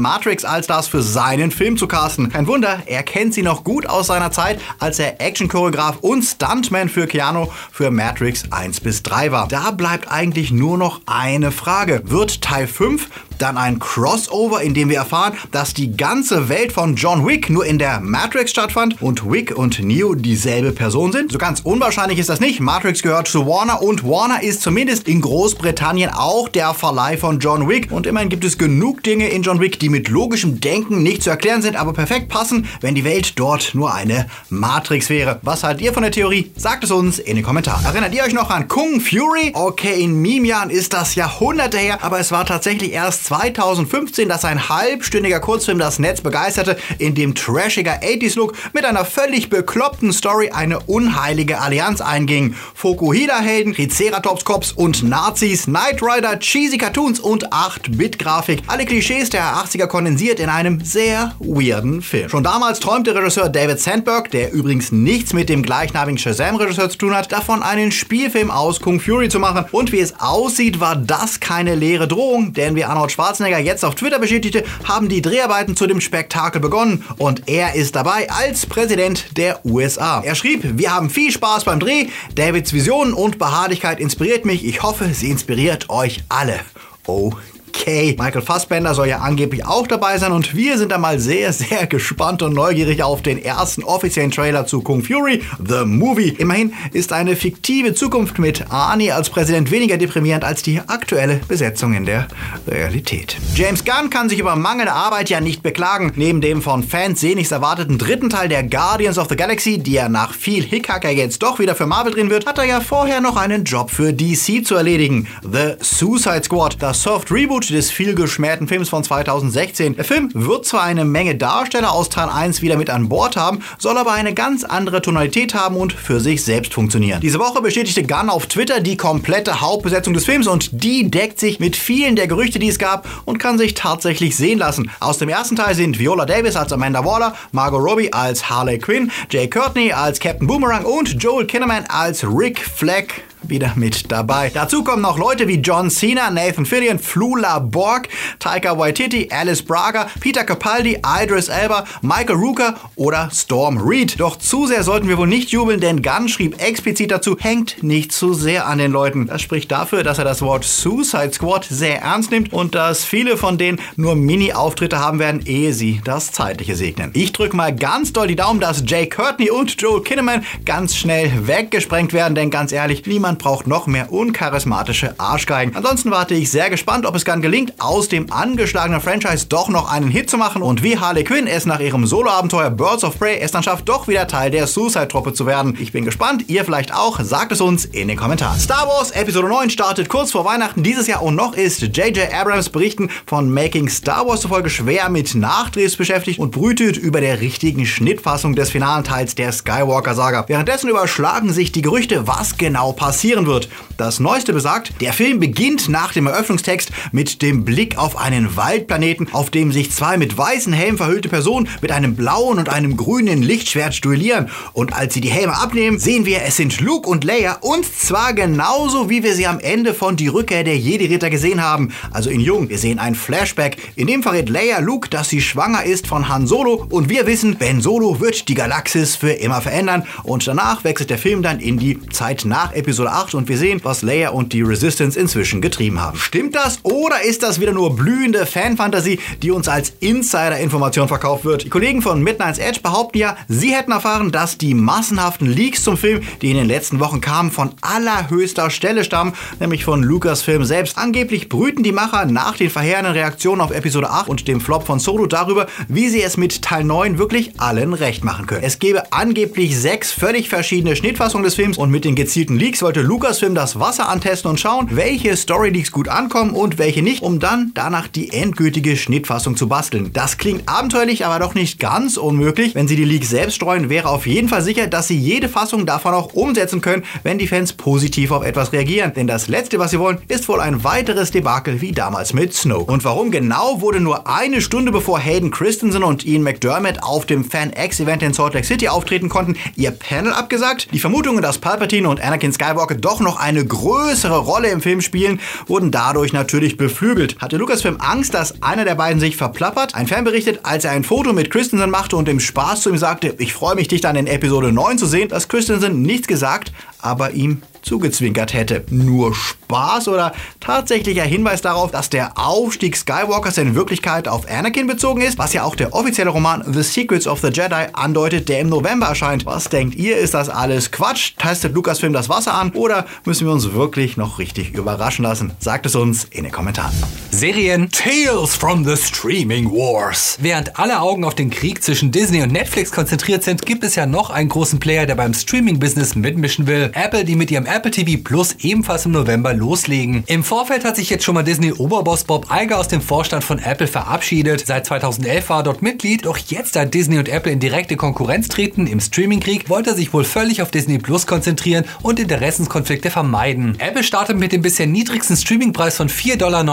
Matrix-Allstars 0.56 0.88
für 0.88 1.02
seinen 1.02 1.52
Film 1.52 1.78
zu 1.78 1.88
casten. 1.88 2.30
Kein 2.30 2.48
Wunder, 2.48 2.80
er 2.86 3.04
kennt 3.04 3.34
sie 3.34 3.42
noch 3.42 3.64
gut 3.64 3.88
aus 3.88 4.08
seiner 4.08 4.32
Zeit, 4.32 4.60
als 4.80 5.00
er 5.00 5.20
Action-Choreograf 5.20 5.98
und 6.02 6.24
Stuntman 6.24 6.88
für 6.88 7.08
Keanu 7.08 7.48
für 7.72 7.92
Matrix 7.92 8.52
1 8.52 8.80
bis 8.80 9.04
3 9.04 9.32
war. 9.32 9.48
Da 9.48 9.72
bleibt 9.72 10.10
eigentlich 10.10 10.52
nur 10.52 10.78
noch 10.78 11.02
eine 11.06 11.52
Frage. 11.52 12.02
Wird 12.06 12.42
Teil 12.42 12.68
5 12.68 13.10
dann 13.38 13.58
ein 13.58 13.80
Crossover, 13.80 14.62
in 14.62 14.74
dem 14.74 14.90
wir 14.90 14.98
erfahren, 14.98 15.34
dass 15.52 15.74
die 15.74 15.96
ganze 15.96 16.50
Welt 16.50 16.72
von 16.72 16.96
John 16.96 17.26
Wick 17.26 17.50
nur 17.50 17.66
in 17.66 17.80
der 17.80 18.00
Matrix 18.00 18.52
stattfand 18.52 19.02
und 19.02 19.30
Wick 19.30 19.56
und 19.56 19.80
Neo 19.80 20.16
dieselbe 20.16 20.72
Person 20.72 21.12
sind? 21.12 21.32
So 21.32 21.38
ganz 21.38 21.62
unwahrscheinlich 21.62 22.20
ist 22.20 22.30
das 22.30 22.40
nicht. 22.40 22.60
Matrix 22.60 23.02
gehört 23.02 23.28
zu 23.28 23.46
Warner 23.48 23.82
und 23.82 24.04
Warner 24.04 24.44
ist 24.44 24.62
zumindest 24.62 25.08
in 25.08 25.22
Großbritannien 25.22 26.12
auch 26.12 26.50
der 26.50 26.74
Verleih 26.74 27.18
von 27.18 27.40
John 27.40 27.68
Wick. 27.68 27.92
Und 27.92 28.08
immerhin 28.08 28.30
gibt 28.30 28.44
es 28.44 28.58
genug 28.58 29.04
Dinge 29.04 29.30
in 29.30 29.44
John 29.44 29.60
Wick, 29.60 29.80
die 29.80 29.90
mit 29.90 30.10
logischem 30.10 30.60
Denken 30.62 31.04
nicht 31.04 31.24
zu 31.24 31.30
erklären 31.30 31.62
sind, 31.62 31.76
aber 31.76 31.94
perfekt 31.94 32.30
passen, 32.30 32.68
wenn 32.82 32.96
die 32.96 33.04
Welt 33.04 33.38
dort 33.38 33.76
nur 33.76 33.94
eine 33.94 34.28
Matrix 34.50 35.10
wäre. 35.10 35.40
Was 35.42 35.64
haltet 35.64 35.82
ihr 35.82 35.94
von 35.94 36.04
der 36.04 36.12
Theorie? 36.12 36.52
Sagt 36.56 36.84
es 36.84 36.92
uns 36.92 37.20
in 37.20 37.36
den 37.36 37.46
Kommentaren. 37.46 37.86
Erinnert 37.86 38.14
ihr 38.14 38.24
euch 38.24 38.34
noch 38.34 38.50
an 38.50 38.68
Kung 38.68 39.02
Fury? 39.02 39.52
Okay, 39.54 40.02
in 40.02 40.22
Meme-Jahren 40.22 40.70
ist 40.70 40.94
das 40.94 41.16
Jahrhunderte 41.16 41.78
her, 41.78 42.00
aber 42.02 42.20
es 42.20 42.32
war 42.32 42.46
tatsächlich 42.46 42.92
erst 42.92 43.25
2015, 43.26 44.30
dass 44.30 44.46
ein 44.46 44.70
halbstündiger 44.70 45.40
Kurzfilm 45.40 45.80
das 45.80 45.98
Netz 45.98 46.22
begeisterte, 46.22 46.78
in 47.00 47.16
dem 47.16 47.34
trashiger 47.34 48.02
80s-Look 48.02 48.54
mit 48.74 48.86
einer 48.86 49.04
völlig 49.04 49.50
bekloppten 49.50 50.14
Story 50.14 50.52
eine 50.52 50.80
unheilige 50.82 51.60
Allianz 51.60 52.02
einging. 52.02 52.56
Fokuhila-Helden, 52.76 53.74
Triceratops-Cops 53.74 54.74
und 54.74 55.04
Nazis, 55.04 55.64
Knight 55.66 56.04
Rider, 56.04 56.38
cheesy 56.40 56.78
Cartoons 56.78 57.20
und 57.20 57.52
8-Bit-Grafik. 57.52 58.62
Alle 58.68 58.86
Klischees 58.86 59.32
der 59.32 59.56
80er 59.56 59.88
kondensiert 59.88 60.40
in 60.40 60.50
einem 60.50 60.84
sehr 60.84 61.36
weirden 61.40 62.04
Film. 62.04 62.30
Schon 62.30 62.44
damals 62.44 62.80
träumte 62.80 63.16
Regisseur 63.16 63.50
David 63.50 63.80
Sandberg, 63.80 64.30
der 64.30 64.54
übrigens 64.54 64.92
nichts 64.92 65.34
mit 65.34 65.50
dem 65.50 65.64
gleichnamigen 65.64 66.20
Shazam-Regisseur 66.20 66.90
zu 66.92 66.98
tun 67.00 67.16
hat, 67.16 67.32
davon 67.32 67.64
einen 67.64 67.92
Spielfilm 67.92 68.52
aus 68.52 68.80
Kung 68.80 69.00
Fury 69.00 69.30
zu 69.30 69.40
machen. 69.40 69.66
Und 69.72 69.92
wie 69.92 70.00
es 70.00 70.20
aussieht, 70.20 70.80
war 70.80 70.96
das 70.96 71.40
keine 71.40 71.74
leere 71.74 72.08
Drohung, 72.08 72.54
denn 72.54 72.76
wie 72.76 72.84
Arnold 72.84 73.15
Schwarzenegger 73.16 73.60
jetzt 73.60 73.86
auf 73.86 73.96
Twitter 73.96 74.20
bestätigte, 74.20 74.66
haben 74.84 75.08
die 75.08 75.22
Dreharbeiten 75.22 75.78
zu 75.78 75.88
dem 75.88 76.02
Spektakel 76.02 76.60
begonnen 76.60 77.06
und 77.18 77.48
er 77.48 77.74
ist 77.74 77.96
dabei 77.96 78.30
als 78.30 78.66
Präsident 78.66 79.38
der 79.38 79.66
USA. 79.66 80.22
Er 80.22 80.36
schrieb, 80.36 80.78
wir 80.78 80.94
haben 80.94 81.10
viel 81.10 81.32
Spaß 81.32 81.64
beim 81.64 81.80
Dreh, 81.80 82.08
Davids 82.36 82.74
Visionen 82.74 83.14
und 83.14 83.40
Beharrlichkeit 83.40 84.02
inspiriert 84.02 84.44
mich, 84.44 84.66
ich 84.66 84.84
hoffe, 84.84 85.14
sie 85.14 85.32
inspiriert 85.32 85.90
euch 85.90 86.24
alle. 86.28 86.60
Oh 87.08 87.32
okay. 87.76 88.16
Michael 88.18 88.42
Fassbender 88.42 88.94
soll 88.94 89.08
ja 89.08 89.20
angeblich 89.20 89.66
auch 89.66 89.88
dabei 89.88 90.18
sein 90.18 90.32
und 90.32 90.56
wir 90.56 90.78
sind 90.78 90.92
da 90.92 90.98
mal 90.98 91.20
sehr, 91.20 91.54
sehr 91.54 91.88
gespannt 91.88 92.42
und 92.42 92.54
neugierig 92.54 93.04
auf 93.04 93.22
den 93.22 93.44
ersten 93.44 93.84
offiziellen 93.84 94.32
Trailer 94.32 94.66
zu 94.66 94.82
Kung 94.82 95.04
Fury, 95.04 95.42
The 95.66 95.86
Movie. 95.86 96.30
Immerhin 96.38 96.74
ist 96.94 97.14
eine 97.14 97.36
fiktive 97.36 97.94
Zukunft 97.94 98.40
mit 98.40 98.72
Arnie 98.72 99.12
als 99.12 99.30
Präsident 99.30 99.72
weniger 99.72 99.98
deprimierend 99.98 100.44
als 100.44 100.64
die 100.64 100.80
aktuelle 100.80 101.42
Besetzung 101.48 101.94
in 101.94 102.06
der 102.06 102.28
Realität. 102.68 103.38
James 103.56 103.84
Gunn 103.84 104.10
kann 104.10 104.30
sich 104.30 104.40
über 104.40 104.56
mangelnde 104.56 104.94
Arbeit 104.94 105.30
ja 105.30 105.42
nicht 105.42 105.64
beklagen. 105.64 106.12
Neben 106.16 106.42
dem 106.42 106.62
von 106.62 106.84
Fans 106.84 107.20
sehnlichst 107.20 107.52
erwarteten 107.52 107.98
dritten 107.98 108.30
Teil 108.30 108.50
der 108.50 108.64
Guardians 108.64 109.18
of 109.18 109.28
the 109.30 109.36
Galaxy, 109.36 109.78
die 109.78 109.98
er 109.98 110.10
nach 110.10 110.34
viel 110.34 110.64
Hickhacker 110.64 111.10
jetzt 111.10 111.44
doch 111.44 111.60
wieder 111.60 111.76
für 111.76 111.86
Marvel 111.86 112.14
drehen 112.14 112.30
wird, 112.30 112.46
hat 112.46 112.58
er 112.58 112.66
ja 112.66 112.82
vorher 112.82 113.22
noch 113.22 113.38
einen 113.38 113.64
Job 113.64 113.92
für 113.92 114.14
DC 114.14 114.66
zu 114.66 114.76
erledigen. 114.76 115.28
The 115.42 115.76
Suicide 115.82 116.44
Squad, 116.44 116.78
das 116.80 117.02
Soft 117.02 117.32
Reboot 117.32 117.65
des 117.68 117.92
vielgeschmähten 117.92 118.68
Films 118.68 118.90
von 118.90 119.04
2016. 119.04 119.96
Der 119.96 120.06
Film 120.06 120.30
wird 120.34 120.66
zwar 120.66 120.84
eine 120.84 121.06
Menge 121.06 121.36
Darsteller 121.36 121.92
aus 121.92 122.10
Teil 122.10 122.30
1 122.30 122.62
wieder 122.62 122.78
mit 122.78 122.90
an 122.90 123.10
Bord 123.10 123.36
haben, 123.36 123.62
soll 123.78 123.98
aber 123.98 124.14
eine 124.14 124.34
ganz 124.34 124.64
andere 124.64 125.02
Tonalität 125.02 125.54
haben 125.54 125.76
und 125.76 125.94
für 125.94 126.20
sich 126.20 126.44
selbst 126.44 126.74
funktionieren. 126.74 127.22
Diese 127.22 127.40
Woche 127.40 127.62
bestätigte 127.62 128.04
Gunn 128.04 128.30
auf 128.30 128.48
Twitter 128.48 128.80
die 128.80 128.98
komplette 128.98 129.62
Hauptbesetzung 129.62 130.14
des 130.14 130.26
Films 130.26 130.48
und 130.48 130.84
die 130.84 131.10
deckt 131.10 131.40
sich 131.40 131.60
mit 131.60 131.76
vielen 131.76 132.16
der 132.16 132.28
Gerüchte, 132.28 132.60
die 132.60 132.70
es 132.70 132.80
gab 132.80 133.08
und 133.26 133.38
kann 133.38 133.58
sich 133.58 133.74
tatsächlich 133.74 134.36
sehen 134.36 134.60
lassen. 134.60 134.92
Aus 135.00 135.18
dem 135.18 135.30
ersten 135.30 135.56
Teil 135.56 135.76
sind 135.76 136.00
Viola 136.00 136.26
Davis 136.26 136.56
als 136.56 136.74
Amanda 136.74 137.04
Waller, 137.06 137.36
Margot 137.52 137.82
Robbie 137.82 138.12
als 138.14 138.50
Harley 138.50 138.80
Quinn, 138.80 139.12
Jay 139.30 139.48
Courtney 139.48 139.92
als 139.92 140.20
Captain 140.20 140.48
Boomerang 140.48 140.86
und 140.86 141.22
Joel 141.22 141.46
Kinnaman 141.46 141.86
als 141.90 142.24
Rick 142.24 142.60
Fleck 142.60 143.24
wieder 143.50 143.74
mit 143.76 144.12
dabei. 144.12 144.52
Dazu 144.54 144.84
kommen 144.84 145.02
noch 145.02 145.18
Leute 145.18 145.48
wie 145.48 145.56
John 145.56 145.90
Cena, 145.90 146.30
Nathan 146.30 146.66
Fillion, 146.66 147.00
Flula 147.00 147.60
Borg, 147.60 148.10
Taika 148.40 148.78
Waititi, 148.78 149.30
Alice 149.32 149.62
Braga, 149.62 150.08
Peter 150.20 150.44
Capaldi, 150.44 151.00
Idris 151.06 151.50
Elba, 151.50 151.86
Michael 152.02 152.36
Rooker 152.36 152.76
oder 152.96 153.30
Storm 153.34 153.78
Reed. 153.78 154.20
Doch 154.20 154.38
zu 154.38 154.68
sehr 154.68 154.84
sollten 154.84 155.08
wir 155.08 155.18
wohl 155.18 155.28
nicht 155.28 155.50
jubeln, 155.50 155.80
denn 155.80 156.02
Gunn 156.02 156.30
schrieb 156.30 156.62
explizit 156.62 157.12
dazu, 157.12 157.38
hängt 157.40 157.84
nicht 157.84 158.12
zu 158.12 158.34
sehr 158.34 158.68
an 158.68 158.78
den 158.78 158.92
Leuten. 158.92 159.28
Das 159.28 159.42
spricht 159.42 159.72
dafür, 159.72 160.04
dass 160.04 160.18
er 160.18 160.26
das 160.26 160.42
Wort 160.42 160.64
Suicide 160.64 161.34
Squad 161.34 161.66
sehr 161.66 162.02
ernst 162.02 162.32
nimmt 162.32 162.54
und 162.54 162.76
dass 162.76 163.06
viele 163.06 163.38
von 163.38 163.58
denen 163.58 163.80
nur 163.96 164.16
Mini-Auftritte 164.16 165.00
haben 165.00 165.20
werden, 165.20 165.42
ehe 165.46 165.74
sie 165.74 166.02
das 166.04 166.32
Zeitliche 166.32 166.76
segnen. 166.76 167.12
Ich 167.14 167.32
drücke 167.32 167.56
mal 167.56 167.76
ganz 167.76 168.14
doll 168.14 168.28
die 168.28 168.36
Daumen, 168.36 168.60
dass 168.60 168.84
Jay 168.86 169.08
Courtney 169.08 169.50
und 169.50 169.82
Joel 169.82 170.02
Kinnaman 170.04 170.46
ganz 170.66 170.96
schnell 170.96 171.48
weggesprengt 171.48 172.14
werden, 172.14 172.36
denn 172.36 172.50
ganz 172.50 172.72
ehrlich, 172.72 173.06
niemand 173.06 173.35
Deutschland 173.36 173.40
braucht 173.40 173.68
noch 173.68 173.88
mehr 173.88 174.12
uncharismatische 174.12 175.16
Arschgeigen. 175.18 175.76
Ansonsten 175.76 176.12
warte 176.12 176.34
ich 176.34 176.52
sehr 176.52 176.70
gespannt, 176.70 177.06
ob 177.06 177.16
es 177.16 177.24
dann 177.24 177.42
gelingt, 177.42 177.74
aus 177.80 178.08
dem 178.08 178.32
angeschlagenen 178.32 179.02
Franchise 179.02 179.48
doch 179.48 179.70
noch 179.70 179.92
einen 179.92 180.10
Hit 180.10 180.30
zu 180.30 180.38
machen 180.38 180.62
und 180.62 180.84
wie 180.84 180.98
Harley 180.98 181.24
Quinn 181.24 181.48
es 181.48 181.66
nach 181.66 181.80
ihrem 181.80 182.06
Soloabenteuer 182.06 182.70
Birds 182.70 183.04
of 183.04 183.18
Prey 183.20 183.40
es 183.40 183.52
dann 183.52 183.64
schafft, 183.64 183.88
doch 183.90 184.08
wieder 184.08 184.28
Teil 184.28 184.52
der 184.52 184.68
Suicide-Truppe 184.68 185.34
zu 185.34 185.46
werden. 185.46 185.78
Ich 185.80 185.92
bin 185.92 186.06
gespannt, 186.06 186.46
ihr 186.48 186.64
vielleicht 186.64 186.94
auch. 186.94 187.20
Sagt 187.22 187.52
es 187.52 187.62
uns 187.62 187.86
in 187.86 188.08
den 188.08 188.18
Kommentaren. 188.18 188.60
Star 188.60 188.88
Wars 188.88 189.12
Episode 189.12 189.48
9 189.48 189.70
startet 189.70 190.10
kurz 190.10 190.32
vor 190.32 190.46
Weihnachten 190.46 190.84
dieses 190.84 191.08
Jahr 191.08 191.24
und 191.24 191.36
noch 191.36 191.56
ist 191.56 191.82
J.J. 191.82 192.34
Abrams 192.34 192.70
Berichten 192.70 193.10
von 193.26 193.52
Making 193.52 193.90
Star 193.90 194.28
Wars 194.28 194.42
zufolge 194.42 194.70
schwer 194.70 195.10
mit 195.10 195.36
Nachdrehs 195.36 195.96
beschäftigt 195.96 196.40
und 196.40 196.52
brütet 196.52 196.98
über 196.98 197.22
der 197.22 197.42
richtigen 197.42 197.86
Schnittfassung 197.86 198.56
des 198.56 198.70
finalen 198.70 199.04
Teils 199.04 199.36
der 199.36 199.52
Skywalker-Saga. 199.52 200.46
Währenddessen 200.48 200.90
überschlagen 200.90 201.52
sich 201.52 201.72
die 201.72 201.82
Gerüchte, 201.82 202.28
was 202.28 202.58
genau 202.58 202.92
passiert 202.92 203.25
passieren 203.26 203.48
wird. 203.48 203.70
Das 203.98 204.20
Neueste 204.20 204.54
besagt, 204.54 205.02
der 205.02 205.12
Film 205.12 205.40
beginnt 205.40 205.90
nach 205.90 206.14
dem 206.14 206.28
Eröffnungstext 206.28 206.92
mit 207.12 207.42
dem 207.42 207.66
Blick 207.66 207.98
auf 207.98 208.18
einen 208.18 208.56
Waldplaneten, 208.56 209.30
auf 209.34 209.50
dem 209.50 209.72
sich 209.72 209.92
zwei 209.92 210.18
mit 210.18 210.38
weißen 210.38 210.74
Helmen 210.74 210.98
verhüllte 210.98 211.30
Personen 211.30 211.68
mit 211.82 211.92
einem 211.92 212.16
blauen 212.16 212.60
und 212.60 212.70
einem 212.70 212.98
grünen 212.98 213.42
Lichtschwert 213.42 214.06
duellieren. 214.06 214.52
Und 214.74 214.94
als 214.94 215.16
sie 215.16 215.22
die 215.22 215.32
Helme 215.32 215.58
abnehmen, 215.58 215.98
sehen 215.98 216.26
wir, 216.26 216.44
es 216.44 216.58
sind 216.58 216.82
Luke 216.82 217.10
und 217.10 217.24
Leia 217.24 217.58
und 217.62 217.86
zwar 217.86 218.34
genauso, 218.34 219.10
wie 219.10 219.24
wir 219.24 219.34
sie 219.34 219.48
am 219.48 219.60
Ende 219.60 219.96
von 219.96 220.18
Die 220.18 220.28
Rückkehr 220.28 220.64
der 220.64 220.78
Jedi-Ritter 220.78 221.32
gesehen 221.32 221.64
haben. 221.64 221.94
Also 222.12 222.30
in 222.30 222.42
Jung, 222.42 222.70
wir 222.70 222.78
sehen 222.78 223.00
ein 223.00 223.16
Flashback. 223.16 223.78
In 223.96 224.06
dem 224.06 224.22
verrät 224.22 224.50
Leia 224.50 224.80
Luke, 224.80 225.10
dass 225.10 225.30
sie 225.30 225.42
schwanger 225.42 225.84
ist 225.84 226.06
von 226.06 226.30
Han 226.30 226.46
Solo 226.46 226.86
und 226.92 227.10
wir 227.10 227.26
wissen, 227.26 227.56
Ben 227.56 227.82
Solo 227.82 228.20
wird 228.20 228.50
die 228.50 228.56
Galaxis 228.56 229.16
für 229.16 229.32
immer 229.32 229.62
verändern 229.62 230.06
und 230.24 230.46
danach 230.46 230.84
wechselt 230.84 231.10
der 231.10 231.18
Film 231.18 231.42
dann 231.42 231.60
in 231.60 231.80
die 231.80 232.00
Zeit 232.10 232.44
nach 232.46 232.74
Episode 232.74 233.05
8 233.12 233.36
und 233.36 233.50
wir 233.50 233.58
sehen, 233.58 233.80
was 233.84 234.02
Leia 234.02 234.30
und 234.30 234.54
die 234.54 234.62
Resistance 234.62 235.20
inzwischen 235.20 235.62
getrieben 235.62 236.02
haben. 236.02 236.18
Stimmt 236.18 236.56
das 236.56 236.80
oder 236.84 237.22
ist 237.22 237.44
das 237.44 237.60
wieder 237.60 237.72
nur 237.72 237.96
blühende 237.96 238.46
Fanfantasie, 238.46 239.20
die 239.42 239.52
uns 239.52 239.68
als 239.68 239.94
Insider-Information 240.00 241.08
verkauft 241.08 241.46
wird? 241.46 241.64
Die 241.64 241.70
Kollegen 241.70 242.02
von 242.02 242.22
Midnight's 242.22 242.60
Edge 242.60 242.80
behaupten 242.82 243.18
ja, 243.18 243.38
sie 243.48 243.74
hätten 243.74 243.92
erfahren, 243.92 244.32
dass 244.32 244.58
die 244.58 244.74
massenhaften 244.74 245.48
Leaks 245.48 245.84
zum 245.84 245.98
Film, 245.98 246.22
die 246.42 246.52
in 246.52 246.58
den 246.58 246.68
letzten 246.68 247.00
Wochen 247.00 247.22
kamen, 247.22 247.52
von 247.52 247.72
allerhöchster 247.82 248.70
Stelle 248.70 249.04
stammen, 249.04 249.34
nämlich 249.60 249.86
von 249.86 250.04
Lucasfilm 250.04 250.66
selbst. 250.66 250.98
Angeblich 250.98 251.50
brüten 251.50 251.84
die 251.84 251.92
Macher 251.92 252.26
nach 252.26 252.58
den 252.58 252.70
verheerenden 252.70 253.14
Reaktionen 253.14 253.62
auf 253.62 253.72
Episode 253.72 254.10
8 254.10 254.30
und 254.30 254.48
dem 254.48 254.62
Flop 254.62 254.86
von 254.86 255.00
Solo 255.00 255.26
darüber, 255.26 255.68
wie 255.88 256.10
sie 256.10 256.22
es 256.22 256.38
mit 256.38 256.62
Teil 256.62 256.84
9 256.84 257.18
wirklich 257.18 257.60
allen 257.60 257.94
recht 257.94 258.24
machen 258.24 258.46
können. 258.46 258.64
Es 258.64 258.80
gäbe 258.80 259.12
angeblich 259.12 259.78
sechs 259.78 260.12
völlig 260.12 260.50
verschiedene 260.50 260.96
Schnittfassungen 260.96 261.44
des 261.44 261.56
Films 261.56 261.78
und 261.78 261.90
mit 261.90 262.06
den 262.06 262.16
gezielten 262.16 262.58
Leaks 262.58 262.82
wollte 262.82 262.95
Lucasfilm 263.02 263.56
das 263.56 263.80
Wasser 263.80 264.10
antesten 264.10 264.50
und 264.50 264.60
schauen, 264.60 264.90
welche 264.92 265.36
Storyleaks 265.36 265.92
gut 265.92 266.08
ankommen 266.08 266.52
und 266.52 266.78
welche 266.78 267.02
nicht, 267.02 267.22
um 267.22 267.40
dann 267.40 267.72
danach 267.74 268.08
die 268.08 268.32
endgültige 268.32 268.98
Schnittfassung 268.98 269.56
zu 269.58 269.68
basteln. 269.68 270.12
Das 270.14 270.38
klingt 270.38 270.68
abenteuerlich, 270.68 271.26
aber 271.26 271.40
doch 271.40 271.56
nicht 271.56 271.80
ganz 271.80 272.18
unmöglich. 272.18 272.76
Wenn 272.76 272.88
sie 272.88 272.96
die 272.96 273.06
Leaks 273.06 273.30
selbst 273.30 273.56
streuen, 273.56 273.90
wäre 273.90 274.10
auf 274.10 274.28
jeden 274.28 274.50
Fall 274.50 274.62
sicher, 274.62 274.88
dass 274.88 275.08
sie 275.08 275.18
jede 275.18 275.50
Fassung 275.50 275.86
davon 275.86 276.14
auch 276.14 276.34
umsetzen 276.34 276.82
können, 276.82 277.04
wenn 277.24 277.38
die 277.38 277.48
Fans 277.48 277.74
positiv 277.74 278.32
auf 278.32 278.44
etwas 278.44 278.74
reagieren. 278.74 279.14
Denn 279.14 279.28
das 279.28 279.48
letzte, 279.48 279.80
was 279.80 279.92
sie 279.92 280.00
wollen, 280.00 280.20
ist 280.28 280.48
wohl 280.48 280.60
ein 280.60 280.84
weiteres 280.84 281.32
Debakel 281.32 281.82
wie 281.82 281.92
damals 281.92 282.34
mit 282.34 282.54
Snow. 282.54 282.88
Und 282.88 283.04
warum 283.04 283.32
genau 283.32 283.82
wurde 283.82 284.00
nur 284.00 284.28
eine 284.28 284.62
Stunde 284.62 284.92
bevor 284.92 285.20
Hayden 285.20 285.52
Christensen 285.52 286.04
und 286.04 286.26
Ian 286.26 286.44
McDermott 286.44 287.04
auf 287.04 287.26
dem 287.26 287.44
Fan-X-Event 287.46 288.24
in 288.24 288.34
Salt 288.34 288.54
Lake 288.54 288.66
City 288.66 288.88
auftreten 288.88 289.30
konnten, 289.30 289.56
ihr 289.76 289.92
Panel 289.92 290.34
abgesagt? 290.34 290.88
Die 290.92 291.00
Vermutungen, 291.00 291.42
dass 291.42 291.58
Palpatine 291.58 292.10
und 292.10 292.22
Anakin 292.22 292.54
Skywalker 292.86 292.96
doch 292.96 293.20
noch 293.20 293.38
eine 293.38 293.66
größere 293.66 294.38
Rolle 294.38 294.70
im 294.70 294.82
Film 294.82 295.02
spielen, 295.02 295.40
wurden 295.68 295.92
dadurch 295.92 296.34
natürlich 296.34 296.78
beflügelt. 296.78 297.38
Hatte 297.40 297.58
Lucasfilm 297.58 297.98
Angst, 298.00 298.34
dass 298.34 298.62
einer 298.62 298.86
der 298.86 298.96
beiden 298.96 299.20
sich 299.20 299.38
verplappert? 299.38 299.96
Ein 299.96 300.08
Fan 300.08 300.24
berichtet, 300.24 300.62
als 300.64 300.86
er 300.86 300.92
ein 300.92 301.04
Foto 301.04 301.34
mit 301.34 301.52
Christensen 301.52 301.90
machte 301.90 302.16
und 302.16 302.30
im 302.30 302.40
Spaß 302.40 302.82
zu 302.82 302.90
ihm 302.90 302.98
sagte, 302.98 303.36
ich 303.40 303.54
freue 303.54 303.76
mich, 303.76 303.88
dich 303.88 304.02
dann 304.02 304.16
in 304.16 304.28
Episode 304.28 304.72
9 304.72 304.98
zu 304.98 305.06
sehen, 305.06 305.30
dass 305.30 305.48
Christensen 305.48 306.02
nichts 306.02 306.28
gesagt, 306.28 306.72
aber 307.00 307.32
ihm 307.32 307.62
zugezwinkert 307.86 308.54
hätte. 308.54 308.84
Nur 308.90 309.34
Spaß 309.34 310.08
oder 310.08 310.34
tatsächlicher 310.60 311.24
Hinweis 311.24 311.62
darauf, 311.62 311.92
dass 311.92 312.10
der 312.10 312.38
Aufstieg 312.38 312.98
Skywalkers 312.98 313.58
in 313.58 313.76
Wirklichkeit 313.76 314.28
auf 314.28 314.50
Anakin 314.50 314.88
bezogen 314.88 315.22
ist, 315.22 315.38
was 315.38 315.54
ja 315.54 315.64
auch 315.64 315.76
der 315.76 315.94
offizielle 315.94 316.32
Roman 316.32 316.64
The 316.68 316.82
Secrets 316.82 317.28
of 317.28 317.40
the 317.42 317.48
Jedi 317.48 317.88
andeutet, 317.94 318.50
der 318.50 318.60
im 318.60 318.70
November 318.70 319.08
erscheint. 319.08 319.46
Was 319.46 319.70
denkt 319.70 319.96
ihr, 319.96 320.18
ist 320.18 320.34
das 320.34 320.50
alles 320.50 320.92
Quatsch? 320.92 321.34
Testet 321.38 321.74
Lucasfilm 321.74 322.14
das 322.14 322.28
Wasser 322.28 322.54
an 322.56 322.72
oder 322.72 323.06
müssen 323.26 323.46
wir 323.46 323.54
uns 323.54 323.72
wirklich 323.74 324.18
noch 324.18 324.40
richtig 324.40 324.74
überraschen 324.74 325.24
lassen? 325.24 325.52
Sagt 325.60 325.86
es 325.86 325.96
uns 325.96 326.26
in 326.26 326.44
den 326.44 326.52
Kommentaren. 326.52 326.94
Serien 327.32 327.90
Tales 327.92 328.56
from 328.56 328.84
the 328.84 328.98
Streaming 328.98 329.70
Wars. 329.70 330.38
Während 330.42 330.80
alle 330.80 331.00
Augen 331.02 331.24
auf 331.24 331.36
den 331.36 331.50
Krieg 331.50 331.84
zwischen 331.84 332.12
Disney 332.12 332.42
und 332.42 332.52
Netflix 332.52 332.92
konzentriert 332.92 333.44
sind, 333.44 333.66
gibt 333.66 333.84
es 333.84 333.96
ja 333.96 334.06
noch 334.06 334.30
einen 334.30 334.50
großen 334.50 334.80
Player, 334.80 335.06
der 335.06 335.16
beim 335.16 335.34
Streaming-Business 335.34 336.16
mitmischen 336.16 336.66
will. 336.66 336.92
Apple, 336.94 337.26
die 337.26 337.36
mit 337.36 337.52
ihrem 337.52 337.66
Apple 337.76 337.92
TV 337.92 338.22
Plus 338.24 338.56
ebenfalls 338.62 339.06
im 339.06 339.12
November 339.12 339.54
loslegen. 339.54 340.24
Im 340.28 340.46
Vorfeld 340.46 340.86
hat 340.86 340.96
sich 340.96 341.10
jetzt 341.10 341.26
schon 341.26 341.36
mal 341.36 341.44
Disney-Oberboss 341.44 342.24
Bob 342.24 342.48
Iger 342.50 342.80
aus 342.80 342.88
dem 342.88 343.02
Vorstand 343.02 343.44
von 343.44 343.60
Apple 343.60 343.88
verabschiedet. 343.88 344.66
Seit 344.66 344.86
2011 344.86 345.50
war 345.50 345.60
er 345.60 345.64
dort 345.64 345.82
Mitglied, 345.82 346.26
doch 346.26 346.38
jetzt, 346.38 346.78
da 346.78 346.86
Disney 346.86 347.18
und 347.18 347.28
Apple 347.28 347.52
in 347.52 347.60
direkte 347.60 347.98
Konkurrenz 347.98 348.48
treten 348.48 348.88
im 348.88 349.02
Streaming-Krieg, 349.02 349.70
wollte 349.70 349.90
er 349.90 349.96
sich 349.98 350.14
wohl 350.14 350.24
völlig 350.24 350.62
auf 350.62 350.72
Disney 350.72 351.00
Plus 351.00 351.28
konzentrieren 351.28 351.84
und 352.02 352.18
Interessenskonflikte 352.18 353.12
vermeiden. 353.12 353.76
Apple 353.80 354.06
startet 354.06 354.38
mit 354.38 354.54
dem 354.54 354.62
bisher 354.62 354.88
niedrigsten 354.88 355.36
Streamingpreis 355.36 355.98
von 355.98 356.08
4,99 356.08 356.38
Dollar 356.38 356.64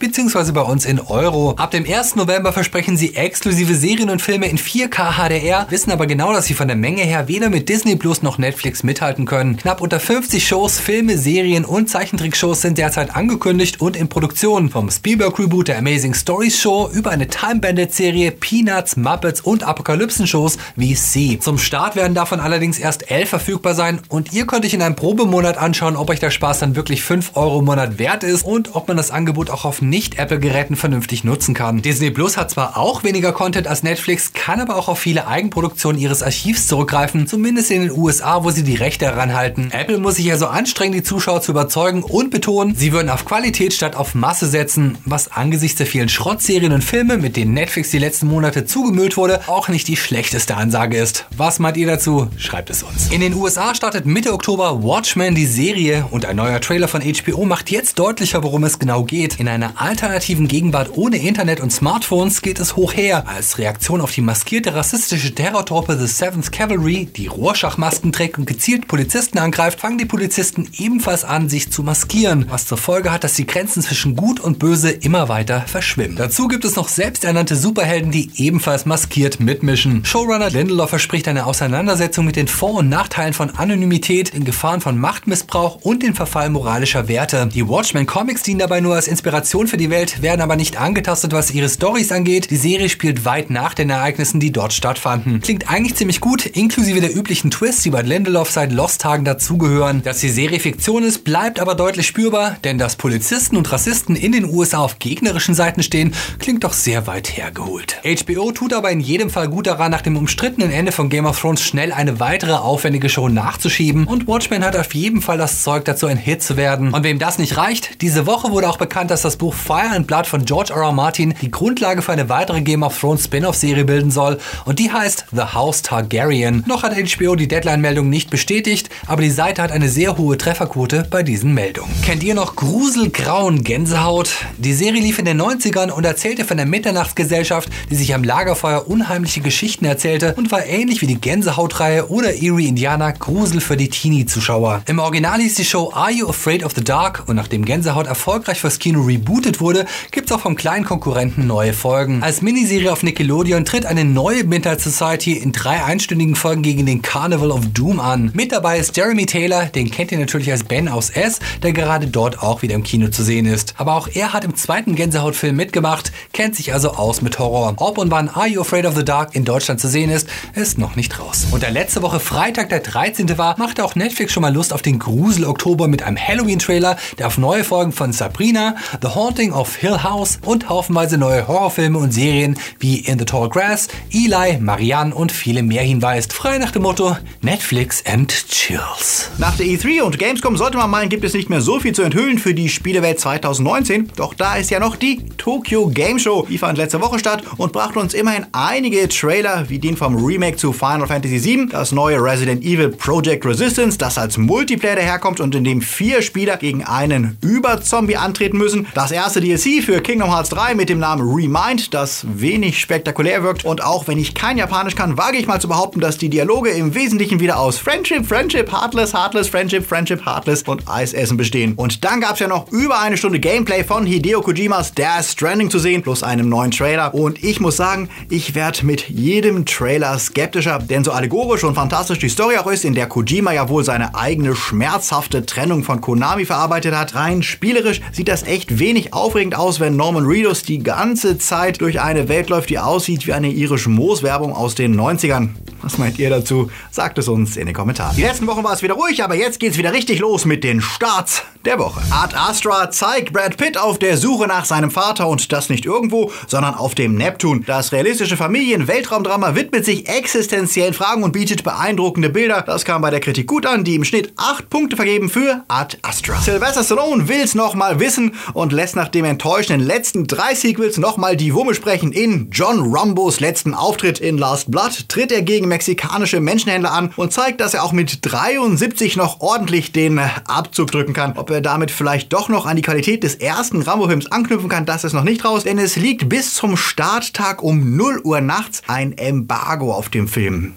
bzw. 0.00 0.50
bei 0.50 0.62
uns 0.62 0.84
in 0.84 0.98
Euro. 0.98 1.50
Ab 1.52 1.70
dem 1.70 1.88
1. 1.88 2.16
November 2.16 2.52
versprechen 2.52 2.96
sie 2.96 3.14
exklusive 3.14 3.76
Serien 3.76 4.10
und 4.10 4.20
Filme 4.20 4.48
in 4.48 4.58
4K 4.58 5.12
HDR, 5.12 5.68
wissen 5.70 5.92
aber 5.92 6.08
genau, 6.08 6.32
dass 6.32 6.46
sie 6.46 6.54
von 6.54 6.66
der 6.66 6.76
Menge 6.76 7.02
her 7.02 7.28
weder 7.28 7.50
mit 7.50 7.68
Disney 7.68 7.94
Plus 7.94 8.22
noch 8.22 8.38
Netflix 8.38 8.82
mithalten 8.82 9.26
können. 9.26 9.58
Knapp 9.58 9.80
unter 9.80 10.00
5 10.00 10.23
50 10.24 10.48
Shows, 10.48 10.80
Filme, 10.80 11.18
Serien 11.18 11.66
und 11.66 11.90
Zeichentrickshows 11.90 12.62
sind 12.62 12.78
derzeit 12.78 13.14
angekündigt 13.14 13.82
und 13.82 13.94
in 13.94 14.08
Produktion. 14.08 14.70
Vom 14.70 14.90
Spielberg-Reboot 14.90 15.68
der 15.68 15.76
Amazing 15.76 16.14
Stories 16.14 16.58
Show 16.58 16.88
über 16.94 17.10
eine 17.10 17.28
Time 17.28 17.56
Bandit-Serie, 17.56 18.30
Peanuts, 18.30 18.96
Muppets 18.96 19.42
und 19.42 19.64
Apokalypsen-Shows 19.64 20.56
wie 20.76 20.94
C. 20.94 21.38
Zum 21.38 21.58
Start 21.58 21.94
werden 21.94 22.14
davon 22.14 22.40
allerdings 22.40 22.78
erst 22.78 23.10
11 23.10 23.28
verfügbar 23.28 23.74
sein 23.74 24.00
und 24.08 24.32
ihr 24.32 24.46
könnt 24.46 24.64
euch 24.64 24.72
in 24.72 24.80
einem 24.80 24.96
Probemonat 24.96 25.58
anschauen, 25.58 25.94
ob 25.94 26.08
euch 26.08 26.20
der 26.20 26.30
Spaß 26.30 26.60
dann 26.60 26.74
wirklich 26.74 27.02
5 27.02 27.32
Euro 27.34 27.58
im 27.58 27.66
Monat 27.66 27.98
wert 27.98 28.24
ist 28.24 28.46
und 28.46 28.74
ob 28.74 28.88
man 28.88 28.96
das 28.96 29.10
Angebot 29.10 29.50
auch 29.50 29.66
auf 29.66 29.82
Nicht-Apple-Geräten 29.82 30.76
vernünftig 30.76 31.24
nutzen 31.24 31.52
kann. 31.52 31.82
Disney 31.82 32.10
Plus 32.10 32.38
hat 32.38 32.50
zwar 32.50 32.78
auch 32.78 33.04
weniger 33.04 33.32
Content 33.32 33.66
als 33.66 33.82
Netflix, 33.82 34.32
kann 34.32 34.62
aber 34.62 34.76
auch 34.76 34.88
auf 34.88 34.98
viele 34.98 35.26
Eigenproduktionen 35.26 36.00
ihres 36.00 36.22
Archivs 36.22 36.66
zurückgreifen, 36.66 37.26
zumindest 37.26 37.70
in 37.70 37.82
den 37.82 37.90
USA, 37.90 38.42
wo 38.42 38.50
sie 38.50 38.64
die 38.64 38.76
Rechte 38.76 39.04
daran 39.04 39.34
halten. 39.34 39.68
Apple 39.70 39.98
muss 39.98 40.13
sich 40.14 40.30
also 40.30 40.46
anstrengen, 40.46 40.92
die 40.92 41.02
Zuschauer 41.02 41.42
zu 41.42 41.52
überzeugen 41.52 42.02
und 42.02 42.30
betonen, 42.30 42.74
sie 42.76 42.92
würden 42.92 43.10
auf 43.10 43.24
Qualität 43.24 43.72
statt 43.72 43.96
auf 43.96 44.14
Masse 44.14 44.46
setzen, 44.46 44.98
was 45.04 45.30
angesichts 45.30 45.78
der 45.78 45.86
vielen 45.86 46.08
Schrottserien 46.08 46.72
und 46.72 46.82
Filme, 46.82 47.18
mit 47.18 47.36
denen 47.36 47.54
Netflix 47.54 47.90
die 47.90 47.98
letzten 47.98 48.26
Monate 48.26 48.64
zugemüllt 48.64 49.16
wurde, 49.16 49.48
auch 49.48 49.68
nicht 49.68 49.88
die 49.88 49.96
schlechteste 49.96 50.56
Ansage 50.56 50.96
ist. 50.96 51.26
Was 51.36 51.58
meint 51.58 51.76
ihr 51.76 51.86
dazu? 51.86 52.28
Schreibt 52.36 52.70
es 52.70 52.82
uns. 52.82 53.10
In 53.10 53.20
den 53.20 53.34
USA 53.34 53.74
startet 53.74 54.06
Mitte 54.06 54.32
Oktober 54.32 54.82
Watchmen 54.82 55.34
die 55.34 55.46
Serie 55.46 56.06
und 56.10 56.24
ein 56.24 56.36
neuer 56.36 56.60
Trailer 56.60 56.88
von 56.88 57.02
HBO 57.02 57.44
macht 57.44 57.70
jetzt 57.70 57.98
deutlicher, 57.98 58.42
worum 58.42 58.64
es 58.64 58.78
genau 58.78 59.04
geht. 59.04 59.40
In 59.40 59.48
einer 59.48 59.80
alternativen 59.80 60.48
Gegenwart 60.48 60.96
ohne 60.96 61.16
Internet 61.16 61.60
und 61.60 61.72
Smartphones 61.72 62.42
geht 62.42 62.60
es 62.60 62.76
hoch 62.76 62.94
her. 62.94 63.28
Als 63.28 63.58
Reaktion 63.58 64.00
auf 64.00 64.12
die 64.12 64.20
maskierte 64.20 64.74
rassistische 64.74 65.34
Terrortruppe 65.34 65.98
The 65.98 66.06
Seventh 66.06 66.52
Cavalry, 66.52 67.06
die 67.06 67.26
Rorschachmasken 67.26 68.12
trägt 68.12 68.38
und 68.38 68.46
gezielt 68.46 68.88
Polizisten 68.88 69.38
angreift, 69.38 69.80
fangen 69.80 69.93
die 69.98 70.04
Polizisten 70.04 70.68
ebenfalls 70.76 71.24
an, 71.24 71.48
sich 71.48 71.70
zu 71.70 71.82
maskieren, 71.82 72.46
was 72.48 72.66
zur 72.66 72.78
Folge 72.78 73.12
hat, 73.12 73.24
dass 73.24 73.34
die 73.34 73.46
Grenzen 73.46 73.82
zwischen 73.82 74.16
Gut 74.16 74.40
und 74.40 74.58
Böse 74.58 74.90
immer 74.90 75.28
weiter 75.28 75.62
verschwimmen. 75.66 76.16
Dazu 76.16 76.48
gibt 76.48 76.64
es 76.64 76.76
noch 76.76 76.88
selbsternannte 76.88 77.56
Superhelden, 77.56 78.10
die 78.10 78.30
ebenfalls 78.36 78.86
maskiert 78.86 79.40
mitmischen. 79.40 80.04
Showrunner 80.04 80.50
Lindelof 80.50 80.90
verspricht 80.90 81.28
eine 81.28 81.46
Auseinandersetzung 81.46 82.24
mit 82.24 82.36
den 82.36 82.48
Vor- 82.48 82.74
und 82.74 82.88
Nachteilen 82.88 83.32
von 83.32 83.50
Anonymität, 83.50 84.34
den 84.34 84.44
Gefahren 84.44 84.80
von 84.80 84.98
Machtmissbrauch 84.98 85.76
und 85.82 86.02
den 86.02 86.14
Verfall 86.14 86.50
moralischer 86.50 87.08
Werte. 87.08 87.48
Die 87.52 87.68
Watchmen 87.68 88.06
Comics 88.06 88.42
dienen 88.42 88.60
dabei 88.60 88.80
nur 88.80 88.94
als 88.94 89.08
Inspiration 89.08 89.66
für 89.66 89.76
die 89.76 89.90
Welt, 89.90 90.22
werden 90.22 90.40
aber 90.40 90.56
nicht 90.56 90.80
angetastet, 90.80 91.32
was 91.32 91.50
ihre 91.50 91.68
Stories 91.68 92.12
angeht. 92.12 92.50
Die 92.50 92.56
Serie 92.56 92.88
spielt 92.88 93.24
weit 93.24 93.50
nach 93.50 93.74
den 93.74 93.90
Ereignissen, 93.90 94.40
die 94.40 94.52
dort 94.52 94.72
stattfanden. 94.72 95.40
Klingt 95.40 95.70
eigentlich 95.70 95.94
ziemlich 95.94 96.20
gut, 96.20 96.46
inklusive 96.46 97.00
der 97.00 97.14
üblichen 97.14 97.50
Twists, 97.50 97.82
die 97.82 97.90
bei 97.90 98.02
Lindelof 98.02 98.50
seit 98.50 98.72
Lost-Tagen 98.72 99.24
dazugehören. 99.24 99.83
Dass 99.84 100.20
die 100.20 100.30
Serie 100.30 100.60
Fiktion 100.60 101.04
ist, 101.04 101.24
bleibt 101.24 101.60
aber 101.60 101.74
deutlich 101.74 102.06
spürbar, 102.06 102.56
denn 102.64 102.78
dass 102.78 102.96
Polizisten 102.96 103.54
und 103.54 103.70
Rassisten 103.70 104.16
in 104.16 104.32
den 104.32 104.46
USA 104.46 104.78
auf 104.78 104.98
gegnerischen 104.98 105.54
Seiten 105.54 105.82
stehen, 105.82 106.14
klingt 106.38 106.64
doch 106.64 106.72
sehr 106.72 107.06
weit 107.06 107.36
hergeholt. 107.36 108.00
HBO 108.02 108.50
tut 108.52 108.72
aber 108.72 108.90
in 108.90 109.00
jedem 109.00 109.28
Fall 109.28 109.48
gut 109.48 109.66
daran, 109.66 109.90
nach 109.90 110.00
dem 110.00 110.16
umstrittenen 110.16 110.70
Ende 110.70 110.90
von 110.90 111.10
Game 111.10 111.26
of 111.26 111.38
Thrones 111.38 111.60
schnell 111.60 111.92
eine 111.92 112.18
weitere 112.18 112.54
aufwendige 112.54 113.10
Show 113.10 113.28
nachzuschieben 113.28 114.06
und 114.06 114.26
Watchmen 114.26 114.64
hat 114.64 114.74
auf 114.74 114.94
jeden 114.94 115.20
Fall 115.20 115.36
das 115.36 115.62
Zeug 115.62 115.84
dazu, 115.84 116.06
ein 116.06 116.16
Hit 116.16 116.42
zu 116.42 116.56
werden. 116.56 116.94
Und 116.94 117.04
wem 117.04 117.18
das 117.18 117.38
nicht 117.38 117.58
reicht, 117.58 118.00
diese 118.00 118.24
Woche 118.24 118.52
wurde 118.52 118.70
auch 118.70 118.78
bekannt, 118.78 119.10
dass 119.10 119.20
das 119.20 119.36
Buch 119.36 119.52
Fire 119.52 119.90
and 119.90 120.06
Blood 120.06 120.26
von 120.26 120.46
George 120.46 120.72
R. 120.72 120.80
R. 120.80 120.92
Martin 120.92 121.34
die 121.42 121.50
Grundlage 121.50 122.00
für 122.00 122.12
eine 122.12 122.30
weitere 122.30 122.62
Game 122.62 122.82
of 122.82 122.98
Thrones 122.98 123.24
Spin-off-Serie 123.24 123.84
bilden 123.84 124.10
soll 124.10 124.38
und 124.64 124.78
die 124.78 124.90
heißt 124.90 125.26
The 125.30 125.52
House 125.52 125.82
Targaryen. 125.82 126.64
Noch 126.66 126.84
hat 126.84 126.94
HBO 126.94 127.34
die 127.36 127.48
Deadline-Meldung 127.48 128.08
nicht 128.08 128.30
bestätigt, 128.30 128.88
aber 129.06 129.20
die 129.20 129.30
Seite 129.30 129.60
hat 129.60 129.73
eine 129.74 129.88
sehr 129.88 130.16
hohe 130.16 130.38
Trefferquote 130.38 131.04
bei 131.10 131.24
diesen 131.24 131.52
Meldungen. 131.52 131.90
Kennt 132.02 132.22
ihr 132.22 132.36
noch 132.36 132.54
Gruselgrauen 132.54 133.64
Gänsehaut? 133.64 134.30
Die 134.56 134.72
Serie 134.72 135.02
lief 135.02 135.18
in 135.18 135.24
den 135.24 135.42
90ern 135.42 135.90
und 135.90 136.04
erzählte 136.04 136.44
von 136.44 136.56
der 136.56 136.66
Mitternachtsgesellschaft, 136.66 137.68
die 137.90 137.96
sich 137.96 138.14
am 138.14 138.22
Lagerfeuer 138.22 138.86
unheimliche 138.86 139.40
Geschichten 139.40 139.84
erzählte 139.84 140.34
und 140.36 140.52
war 140.52 140.64
ähnlich 140.64 141.02
wie 141.02 141.08
die 141.08 141.20
Gänsehautreihe 141.20 142.08
oder 142.08 142.34
Eerie 142.34 142.68
Indiana 142.68 143.10
Grusel 143.10 143.60
für 143.60 143.76
die 143.76 143.88
Teenie-Zuschauer. 143.90 144.82
Im 144.86 145.00
Original 145.00 145.40
hieß 145.40 145.56
die 145.56 145.64
Show 145.64 145.90
Are 145.92 146.12
You 146.12 146.28
Afraid 146.28 146.62
of 146.62 146.72
the 146.76 146.84
Dark 146.84 147.24
und 147.26 147.34
nachdem 147.34 147.64
Gänsehaut 147.64 148.06
erfolgreich 148.06 148.60
fürs 148.60 148.78
Kino 148.78 149.02
rebootet 149.02 149.60
wurde, 149.60 149.86
gibt's 150.12 150.30
auch 150.30 150.40
vom 150.40 150.54
kleinen 150.54 150.84
Konkurrenten 150.84 151.48
neue 151.48 151.72
Folgen. 151.72 152.22
Als 152.22 152.42
Miniserie 152.42 152.92
auf 152.92 153.02
Nickelodeon 153.02 153.64
tritt 153.64 153.86
eine 153.86 154.04
neue 154.04 154.44
Midnight 154.44 154.80
Society 154.80 155.32
in 155.32 155.50
drei 155.50 155.82
einstündigen 155.82 156.36
Folgen 156.36 156.62
gegen 156.62 156.86
den 156.86 157.02
Carnival 157.02 157.50
of 157.50 157.62
Doom 157.74 157.98
an. 157.98 158.30
Mit 158.34 158.52
dabei 158.52 158.78
ist 158.78 158.96
Jeremy 158.96 159.26
Taylor, 159.26 159.63
den 159.70 159.90
kennt 159.90 160.12
ihr 160.12 160.18
natürlich 160.18 160.50
als 160.50 160.64
Ben 160.64 160.88
aus 160.88 161.10
S, 161.10 161.40
der 161.62 161.72
gerade 161.72 162.06
dort 162.06 162.42
auch 162.42 162.62
wieder 162.62 162.74
im 162.74 162.82
Kino 162.82 163.08
zu 163.08 163.22
sehen 163.22 163.46
ist. 163.46 163.74
Aber 163.76 163.94
auch 163.94 164.08
er 164.12 164.32
hat 164.32 164.44
im 164.44 164.54
zweiten 164.54 164.94
Gänsehautfilm 164.94 165.56
mitgemacht, 165.56 166.12
kennt 166.32 166.56
sich 166.56 166.72
also 166.72 166.92
aus 166.92 167.22
mit 167.22 167.38
Horror. 167.38 167.74
Ob 167.76 167.98
und 167.98 168.10
wann 168.10 168.28
Are 168.28 168.46
You 168.46 168.60
Afraid 168.60 168.86
of 168.86 168.96
the 168.96 169.04
Dark 169.04 169.34
in 169.34 169.44
Deutschland 169.44 169.80
zu 169.80 169.88
sehen 169.88 170.10
ist, 170.10 170.28
ist 170.54 170.78
noch 170.78 170.96
nicht 170.96 171.18
raus. 171.18 171.46
Und 171.50 171.62
der 171.62 171.70
letzte 171.70 172.02
Woche 172.02 172.20
Freitag, 172.20 172.68
der 172.68 172.80
13. 172.80 173.36
war, 173.38 173.58
machte 173.58 173.84
auch 173.84 173.94
Netflix 173.94 174.32
schon 174.32 174.42
mal 174.42 174.52
Lust 174.52 174.72
auf 174.72 174.82
den 174.82 174.98
Grusel-Oktober 174.98 175.88
mit 175.88 176.02
einem 176.02 176.16
Halloween-Trailer, 176.16 176.96
der 177.18 177.26
auf 177.26 177.38
neue 177.38 177.64
Folgen 177.64 177.92
von 177.92 178.12
Sabrina, 178.12 178.76
The 179.02 179.08
Haunting 179.08 179.52
of 179.52 179.76
Hill 179.76 180.02
House 180.02 180.38
und 180.42 180.68
haufenweise 180.68 181.18
neue 181.18 181.46
Horrorfilme 181.48 181.98
und 181.98 182.12
Serien 182.12 182.58
wie 182.78 182.98
In 182.98 183.18
the 183.18 183.24
Tall 183.24 183.48
Grass, 183.48 183.88
Eli, 184.12 184.58
Marianne 184.60 185.14
und 185.14 185.32
viele 185.32 185.62
mehr 185.62 185.82
hinweist. 185.82 186.32
Frei 186.32 186.58
nach 186.58 186.70
dem 186.70 186.82
Motto 186.82 187.16
Netflix 187.42 188.04
and 188.06 188.32
Chills. 188.48 189.30
Nach 189.38 189.53
der 189.58 189.66
E3 189.66 190.02
und 190.02 190.18
Gamescom 190.18 190.56
sollte 190.56 190.78
man 190.78 190.90
meinen, 190.90 191.08
gibt 191.08 191.22
es 191.22 191.32
nicht 191.32 191.48
mehr 191.48 191.60
so 191.60 191.78
viel 191.78 191.94
zu 191.94 192.02
enthüllen 192.02 192.38
für 192.38 192.54
die 192.54 192.68
Spielewelt 192.68 193.20
2019. 193.20 194.10
Doch 194.16 194.34
da 194.34 194.56
ist 194.56 194.70
ja 194.70 194.80
noch 194.80 194.96
die 194.96 195.22
Tokyo 195.36 195.86
Game 195.86 196.18
Show. 196.18 196.46
Die 196.48 196.58
fand 196.58 196.76
letzte 196.76 197.00
Woche 197.00 197.18
statt 197.20 197.44
und 197.56 197.72
brachte 197.72 198.00
uns 198.00 198.14
immerhin 198.14 198.46
einige 198.52 199.08
Trailer, 199.08 199.68
wie 199.68 199.78
den 199.78 199.96
vom 199.96 200.16
Remake 200.16 200.56
zu 200.56 200.72
Final 200.72 201.06
Fantasy 201.06 201.44
VII, 201.44 201.68
das 201.70 201.92
neue 201.92 202.20
Resident 202.20 202.64
Evil 202.64 202.88
Project 202.88 203.46
Resistance, 203.46 203.96
das 203.96 204.18
als 204.18 204.38
Multiplayer 204.38 204.96
daherkommt 204.96 205.38
und 205.38 205.54
in 205.54 205.62
dem 205.62 205.82
vier 205.82 206.22
Spieler 206.22 206.56
gegen 206.56 206.82
einen 206.82 207.36
Überzombie 207.40 208.16
antreten 208.16 208.58
müssen. 208.58 208.88
Das 208.94 209.12
erste 209.12 209.40
DLC 209.40 209.84
für 209.84 210.00
Kingdom 210.00 210.30
Hearts 210.30 210.50
3 210.50 210.74
mit 210.74 210.88
dem 210.88 210.98
Namen 210.98 211.28
Remind, 211.28 211.94
das 211.94 212.26
wenig 212.28 212.80
spektakulär 212.80 213.42
wirkt. 213.44 213.64
Und 213.64 213.84
auch 213.84 214.08
wenn 214.08 214.18
ich 214.18 214.34
kein 214.34 214.58
Japanisch 214.58 214.96
kann, 214.96 215.16
wage 215.16 215.36
ich 215.36 215.46
mal 215.46 215.60
zu 215.60 215.68
behaupten, 215.68 216.00
dass 216.00 216.18
die 216.18 216.28
Dialoge 216.28 216.70
im 216.70 216.94
Wesentlichen 216.94 217.38
wieder 217.38 217.58
aus 217.60 217.78
Friendship, 217.78 218.26
Friendship, 218.26 218.72
Heartless, 218.72 219.14
Heartless, 219.14 219.43
Friendship, 219.48 219.86
Friendship, 219.86 220.24
Heartless 220.26 220.62
und 220.62 220.88
Eisessen 220.88 221.36
bestehen. 221.36 221.74
Und 221.74 222.04
dann 222.04 222.20
gab 222.20 222.34
es 222.34 222.40
ja 222.40 222.48
noch 222.48 222.70
über 222.72 223.00
eine 223.00 223.16
Stunde 223.16 223.40
Gameplay 223.40 223.84
von 223.84 224.06
Hideo 224.06 224.40
Kojimas 224.40 224.92
Death 224.92 225.24
Stranding 225.24 225.70
zu 225.70 225.78
sehen, 225.78 226.02
plus 226.02 226.22
einem 226.22 226.48
neuen 226.48 226.70
Trailer. 226.70 227.14
Und 227.14 227.42
ich 227.42 227.60
muss 227.60 227.76
sagen, 227.76 228.08
ich 228.28 228.54
werde 228.54 228.84
mit 228.86 229.08
jedem 229.08 229.66
Trailer 229.66 230.18
skeptischer, 230.18 230.78
denn 230.78 231.04
so 231.04 231.12
allegorisch 231.12 231.64
und 231.64 231.74
fantastisch 231.74 232.18
die 232.18 232.28
Story 232.28 232.56
auch 232.56 232.66
ist, 232.66 232.84
in 232.84 232.94
der 232.94 233.06
Kojima 233.06 233.52
ja 233.52 233.68
wohl 233.68 233.84
seine 233.84 234.14
eigene 234.14 234.54
schmerzhafte 234.56 235.46
Trennung 235.46 235.84
von 235.84 236.00
Konami 236.00 236.44
verarbeitet 236.44 236.94
hat, 236.94 237.14
rein 237.14 237.42
spielerisch 237.42 238.00
sieht 238.12 238.28
das 238.28 238.42
echt 238.42 238.78
wenig 238.78 239.12
aufregend 239.12 239.56
aus, 239.56 239.80
wenn 239.80 239.96
Norman 239.96 240.26
Reedus 240.26 240.62
die 240.62 240.82
ganze 240.82 241.38
Zeit 241.38 241.80
durch 241.80 242.00
eine 242.00 242.28
Welt 242.28 242.48
läuft, 242.48 242.70
die 242.70 242.78
aussieht 242.78 243.26
wie 243.26 243.32
eine 243.32 243.48
irische 243.48 243.90
Mooswerbung 243.90 244.52
aus 244.54 244.74
den 244.74 244.98
90ern. 244.98 245.50
Was 245.84 245.98
meint 245.98 246.18
ihr 246.18 246.30
dazu? 246.30 246.70
Sagt 246.90 247.18
es 247.18 247.28
uns 247.28 247.58
in 247.58 247.66
den 247.66 247.74
Kommentaren. 247.74 248.16
Die 248.16 248.22
letzten 248.22 248.46
Wochen 248.46 248.64
war 248.64 248.72
es 248.72 248.82
wieder 248.82 248.94
ruhig, 248.94 249.22
aber 249.22 249.34
jetzt 249.34 249.60
geht's 249.60 249.76
wieder 249.76 249.92
richtig 249.92 250.18
los 250.18 250.46
mit 250.46 250.64
den 250.64 250.80
Starts 250.80 251.42
der 251.66 251.78
Woche. 251.78 252.02
Art 252.10 252.36
Astra 252.36 252.90
zeigt 252.90 253.32
Brad 253.32 253.56
Pitt 253.56 253.78
auf 253.78 253.98
der 253.98 254.16
Suche 254.16 254.46
nach 254.46 254.64
seinem 254.64 254.90
Vater 254.90 255.28
und 255.28 255.52
das 255.52 255.68
nicht 255.70 255.86
irgendwo, 255.86 256.30
sondern 256.46 256.74
auf 256.74 256.94
dem 256.94 257.14
Neptun. 257.14 257.64
Das 257.66 257.92
realistische 257.92 258.36
Familien-Weltraumdrama 258.36 259.54
widmet 259.54 259.84
sich 259.84 260.08
existenziellen 260.08 260.94
Fragen 260.94 261.22
und 261.22 261.32
bietet 261.32 261.64
beeindruckende 261.64 262.28
Bilder. 262.28 262.62
Das 262.62 262.84
kam 262.84 263.02
bei 263.02 263.10
der 263.10 263.20
Kritik 263.20 263.46
gut 263.46 263.66
an, 263.66 263.84
die 263.84 263.94
im 263.94 264.04
Schnitt 264.04 264.32
8 264.36 264.68
Punkte 264.68 264.96
vergeben 264.96 265.30
für 265.30 265.64
Art 265.68 265.98
Astra. 266.02 266.40
Sylvester 266.40 266.84
Stallone 266.84 267.28
will's 267.28 267.54
nochmal 267.54 267.98
wissen 267.98 268.34
und 268.52 268.72
lässt 268.72 268.96
nach 268.96 269.08
dem 269.08 269.24
enttäuschenden 269.24 269.86
letzten 269.86 270.26
drei 270.26 270.54
Sequels 270.54 270.98
nochmal 270.98 271.36
die 271.36 271.54
Wumme 271.54 271.74
sprechen. 271.74 272.12
In 272.12 272.50
John 272.50 272.94
Rambos 272.94 273.40
letzten 273.40 273.74
Auftritt 273.74 274.20
in 274.20 274.36
Last 274.36 274.70
Blood 274.70 275.08
tritt 275.08 275.32
er 275.32 275.42
gegen 275.42 275.68
mexikanische 275.68 276.40
Menschenhändler 276.40 276.92
an 276.92 277.12
und 277.16 277.32
zeigt, 277.32 277.60
dass 277.60 277.74
er 277.74 277.84
auch 277.84 277.92
mit 277.92 278.18
73 278.22 279.16
noch 279.16 279.40
ordentlich 279.40 279.92
den 279.92 280.18
Abzug 280.18 280.90
drücken 280.90 281.14
kann. 281.14 281.32
Ob 281.36 281.53
er 281.54 281.60
damit 281.62 281.90
vielleicht 281.90 282.32
doch 282.32 282.48
noch 282.48 282.66
an 282.66 282.76
die 282.76 282.82
Qualität 282.82 283.22
des 283.22 283.36
ersten 283.36 283.80
Rambo-Films 283.80 284.30
anknüpfen 284.30 284.68
kann, 284.68 284.84
das 284.84 285.04
ist 285.04 285.14
noch 285.14 285.24
nicht 285.24 285.44
raus, 285.44 285.64
denn 285.64 285.78
es 285.78 285.96
liegt 285.96 286.28
bis 286.28 286.54
zum 286.54 286.76
Starttag 286.76 287.62
um 287.62 287.96
0 287.96 288.20
Uhr 288.24 288.40
nachts 288.40 288.82
ein 288.86 289.16
Embargo 289.16 289.92
auf 289.92 290.10
dem 290.10 290.28
Film. 290.28 290.74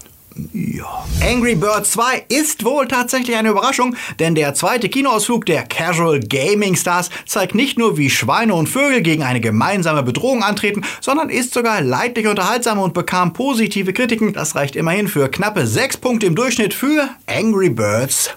Ja. 0.53 1.05
Angry 1.21 1.55
Birds 1.55 1.91
2 1.91 2.25
ist 2.29 2.63
wohl 2.63 2.87
tatsächlich 2.87 3.35
eine 3.35 3.49
Überraschung, 3.49 3.95
denn 4.19 4.35
der 4.35 4.53
zweite 4.53 4.89
Kinoausflug 4.89 5.45
der 5.45 5.63
Casual 5.63 6.19
Gaming 6.19 6.75
Stars 6.75 7.09
zeigt 7.25 7.55
nicht 7.55 7.77
nur, 7.77 7.97
wie 7.97 8.09
Schweine 8.09 8.53
und 8.53 8.69
Vögel 8.69 9.01
gegen 9.01 9.23
eine 9.23 9.41
gemeinsame 9.41 10.03
Bedrohung 10.03 10.43
antreten, 10.43 10.83
sondern 11.01 11.29
ist 11.29 11.53
sogar 11.53 11.81
leidlich 11.81 12.27
unterhaltsam 12.27 12.79
und 12.79 12.93
bekam 12.93 13.33
positive 13.33 13.93
Kritiken. 13.93 14.33
Das 14.33 14.55
reicht 14.55 14.75
immerhin 14.75 15.07
für 15.07 15.29
knappe 15.29 15.65
6 15.65 15.97
Punkte 15.97 16.27
im 16.27 16.35
Durchschnitt 16.35 16.73
für 16.73 17.09
Angry 17.25 17.69
Birds 17.69 18.35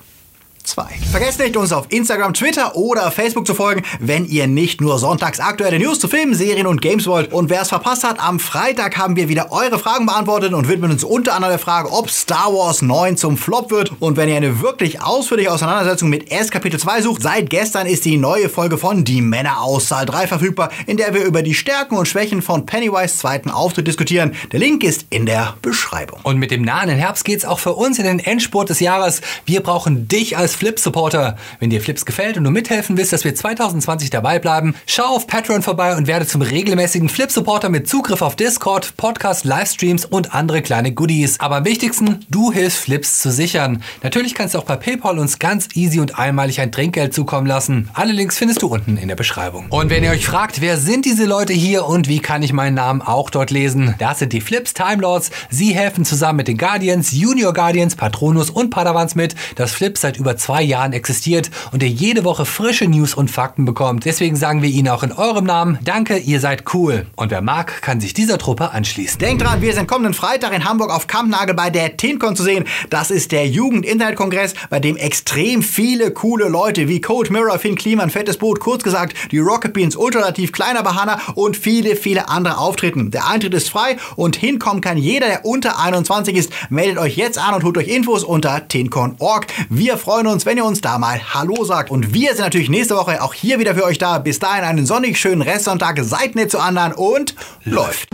2. 0.65 0.85
Vergesst 1.11 1.41
nicht, 1.41 1.57
uns 1.57 1.73
auf 1.73 1.87
Instagram, 1.91 2.35
Twitter 2.35 2.77
oder 2.77 3.11
Facebook 3.11 3.47
zu 3.47 3.55
folgen, 3.55 3.83
wenn 3.99 4.27
ihr 4.27 4.47
nicht 4.47 4.81
nur 4.81 4.99
sonntags 4.99 5.41
aktuelle 5.41 5.79
News 5.79 5.99
zu 5.99 6.09
Filmen, 6.09 6.35
Serien 6.35 6.67
und 6.67 6.81
Games 6.81 7.07
wollt. 7.07 7.33
Und 7.33 7.51
wer 7.51 7.63
es 7.63 7.69
verpasst 7.69 8.05
hat, 8.05 8.21
am 8.21 8.39
Freitag 8.39 8.97
haben 8.97 9.17
wir 9.17 9.29
wieder 9.29 9.53
eure 9.53 9.79
Fragen 9.79 10.07
beantwortet 10.07 10.53
und 10.53 10.69
widmen 10.69 10.91
uns 10.91 11.05
unter 11.05 11.35
anderem 11.35 11.53
der 11.53 11.59
Frage, 11.59 11.91
ob 11.93 12.11
Star 12.11 12.53
Wars 12.53 12.83
9 12.83 13.17
zum 13.17 13.37
Flop 13.37 13.71
wird. 13.71 13.93
Und 14.01 14.17
wenn 14.17 14.29
ihr 14.29 14.37
eine 14.37 14.61
wirklich 14.61 15.03
ausführliche 15.03 15.53
Auseinandersetzung 15.53 16.09
mit 16.09 16.31
S 16.31 16.51
Kapitel 16.51 16.79
2 16.79 17.03
sucht, 17.03 17.23
seit 17.23 17.51
gestern 17.51 17.87
ist 17.87 18.05
die 18.05 18.17
neue 18.17 18.49
Folge 18.49 18.79
von 18.79 19.05
Die 19.05 19.23
Männer 19.23 19.63
aus 19.63 19.89
Saal 19.89 20.07
3 20.07 20.27
verfügbar, 20.27 20.71
in 20.87 20.97
der 20.97 21.15
wir 21.15 21.25
über 21.25 21.43
die 21.43 21.55
Stärken 21.55 21.97
und 21.97 22.07
Schwächen 22.07 22.43
von 22.43 22.67
Pennywise 22.67 23.17
zweiten 23.17 23.51
Auftritt 23.51 23.87
diskutieren. 23.87 24.35
Der 24.53 24.61
Link 24.61 24.85
ist 24.85 25.07
in 25.11 25.27
der 25.27 25.55
Beschreibung. 25.63 26.21
Und 26.23 26.39
mit 26.39 26.51
dem 26.51 26.63
nahenden 26.63 26.99
Herbst 26.99 27.25
geht's 27.25 27.45
auch 27.45 27.59
für 27.59 27.73
uns 27.73 27.99
in 27.99 28.05
den 28.05 28.19
Endspurt 28.19 28.69
des 28.71 28.81
Jahres. 28.81 29.21
Wir 29.47 29.63
brauchen 29.63 30.09
dich 30.09 30.37
als 30.37 30.50
Flip-Supporter. 30.55 31.37
Wenn 31.59 31.71
dir 31.71 31.81
Flips 31.81 32.05
gefällt 32.05 32.37
und 32.37 32.45
du 32.45 32.51
mithelfen 32.51 32.97
willst, 32.97 33.13
dass 33.13 33.25
wir 33.25 33.35
2020 33.35 34.11
dabei 34.11 34.39
bleiben, 34.39 34.75
schau 34.87 35.05
auf 35.05 35.27
Patreon 35.27 35.63
vorbei 35.63 35.97
und 35.97 36.07
werde 36.07 36.27
zum 36.27 36.43
regelmäßigen 36.43 37.09
Flip-Supporter 37.09 37.69
mit 37.69 37.89
Zugriff 37.89 38.23
auf 38.23 38.37
Discord, 38.37 38.97
Podcast, 38.97 39.45
Livestreams 39.45 40.05
und 40.05 40.35
andere 40.35 40.63
kleine 40.63 40.93
Goodies. 40.93 41.41
Aber 41.41 41.57
am 41.57 41.65
wichtigsten, 41.65 42.25
du 42.31 42.53
hilfst 42.53 42.79
Flips 42.79 43.21
zu 43.21 43.31
sichern. 43.31 43.83
Natürlich 44.03 44.35
kannst 44.35 44.55
du 44.55 44.59
auch 44.59 44.65
bei 44.65 44.77
PayPal 44.77 45.19
uns 45.19 45.39
ganz 45.39 45.69
easy 45.75 46.01
und 46.01 46.19
einmalig 46.19 46.61
ein 46.61 46.73
Trinkgeld 46.73 47.15
zukommen 47.15 47.47
lassen. 47.47 47.89
Alle 47.95 48.13
Links 48.13 48.39
findest 48.39 48.63
du 48.63 48.69
unten 48.69 48.97
in 48.97 49.09
der 49.09 49.17
Beschreibung. 49.17 49.67
Und 49.71 49.91
wenn 49.91 50.05
ihr 50.05 50.11
euch 50.11 50.27
fragt, 50.27 50.61
wer 50.61 50.77
sind 50.77 51.05
diese 51.05 51.25
Leute 51.25 51.53
hier 51.53 51.87
und 51.87 52.09
wie 52.09 52.21
kann 52.21 52.43
ich 52.43 52.53
meinen 52.53 52.75
Namen 52.75 53.03
auch 53.03 53.31
dort 53.31 53.51
lesen, 53.51 53.95
das 53.99 54.19
sind 54.19 54.33
die 54.33 54.41
Flips 54.41 54.75
Time 54.75 55.03
Lords. 55.03 55.31
Sie 55.51 55.75
helfen 55.75 56.05
zusammen 56.05 56.39
mit 56.39 56.49
den 56.49 56.59
Guardians, 56.59 57.13
Junior 57.13 57.53
Guardians, 57.53 57.97
Patronus 57.97 58.51
und 58.51 58.71
Padawans 58.71 59.15
mit, 59.15 59.35
dass 59.57 59.73
Flips 59.73 60.01
seit 60.01 60.17
über 60.17 60.37
zwei 60.41 60.63
Jahren 60.63 60.93
existiert 60.93 61.51
und 61.73 61.83
ihr 61.83 61.89
jede 61.89 62.25
Woche 62.25 62.45
frische 62.45 62.87
News 62.87 63.15
und 63.15 63.31
Fakten 63.31 63.65
bekommt. 63.65 64.05
Deswegen 64.05 64.37
sagen 64.37 64.63
wir 64.63 64.71
Ihnen 64.71 64.89
auch 64.89 65.03
in 65.03 65.13
eurem 65.13 65.45
Namen, 65.45 65.79
danke, 65.85 66.17
ihr 66.19 66.41
seid 66.41 66.75
cool. 66.75 67.07
Und 67.17 67.31
wer 67.31 67.43
mag, 67.43 67.83
kann 67.83 68.01
sich 68.01 68.15
dieser 68.15 68.39
Truppe 68.39 68.73
anschließen. 68.73 69.19
Denkt 69.19 69.43
dran, 69.43 69.61
wir 69.61 69.73
sind 69.75 69.87
kommenden 69.87 70.15
Freitag 70.15 70.55
in 70.55 70.65
Hamburg 70.65 70.91
auf 70.91 71.07
Kampnagel 71.07 71.55
bei 71.55 71.71
der 71.71 71.97
TinCon 71.97 72.37
zu 72.37 72.43
sehen. 72.43 72.65
Das 72.89 73.11
ist 73.11 73.33
der 73.33 73.47
Jugend-Internet-Kongress, 73.47 74.55
bei 74.71 74.81
dem 74.81 74.97
extrem 74.97 75.63
viele 75.63 76.11
coole 76.11 76.49
Leute 76.49 76.89
wie 76.89 77.01
Code 77.01 77.33
Mirror, 77.33 77.59
Finn 77.59 77.77
Kliman, 77.77 78.11
Fettes 78.11 78.39
Boot, 78.39 78.61
kurz 78.61 78.83
gesagt, 78.83 79.15
die 79.31 79.39
Rocket 79.39 79.73
Beans, 79.73 79.97
Ultralativ, 79.97 80.53
Kleiner 80.53 80.83
Bahana 80.83 81.21
und 81.35 81.57
viele, 81.57 81.97
viele 81.97 82.29
andere 82.29 82.59
auftreten. 82.59 83.11
Der 83.11 83.27
Eintritt 83.27 83.55
ist 83.55 83.71
frei 83.71 83.97
und 84.17 84.37
hinkommen 84.37 84.81
kann 84.81 84.97
jeder, 84.97 85.27
der 85.27 85.45
unter 85.45 85.79
21 85.79 86.37
ist. 86.37 86.53
Meldet 86.71 86.99
euch 86.99 87.17
jetzt 87.17 87.39
an 87.39 87.55
und 87.55 87.65
holt 87.65 87.77
euch 87.77 87.89
Infos 87.89 88.25
unter 88.25 88.67
tincon.org. 88.69 89.47
Wir 89.69 89.99
freuen 89.99 90.27
uns, 90.27 90.30
wenn 90.39 90.57
ihr 90.57 90.65
uns 90.65 90.81
da 90.81 90.99
mal 90.99 91.21
Hallo 91.35 91.65
sagt. 91.65 91.91
Und 91.91 92.15
wir 92.15 92.31
sind 92.35 92.45
natürlich 92.45 92.71
nächste 92.71 92.97
Woche 92.97 93.21
auch 93.21 93.35
hier 93.35 93.59
wieder 93.59 93.75
für 93.75 93.85
euch 93.85 93.99
da. 93.99 94.19
Bis 94.19 94.39
dahin 94.39 94.65
einen 94.65 94.87
sonnig 94.87 95.19
schönen 95.19 95.43
Restsonntag. 95.43 95.99
Seid 96.03 96.37
nett 96.37 96.53
zu 96.53 96.61
anderen 96.61 96.93
und 96.93 97.35
läuft. 97.65 98.09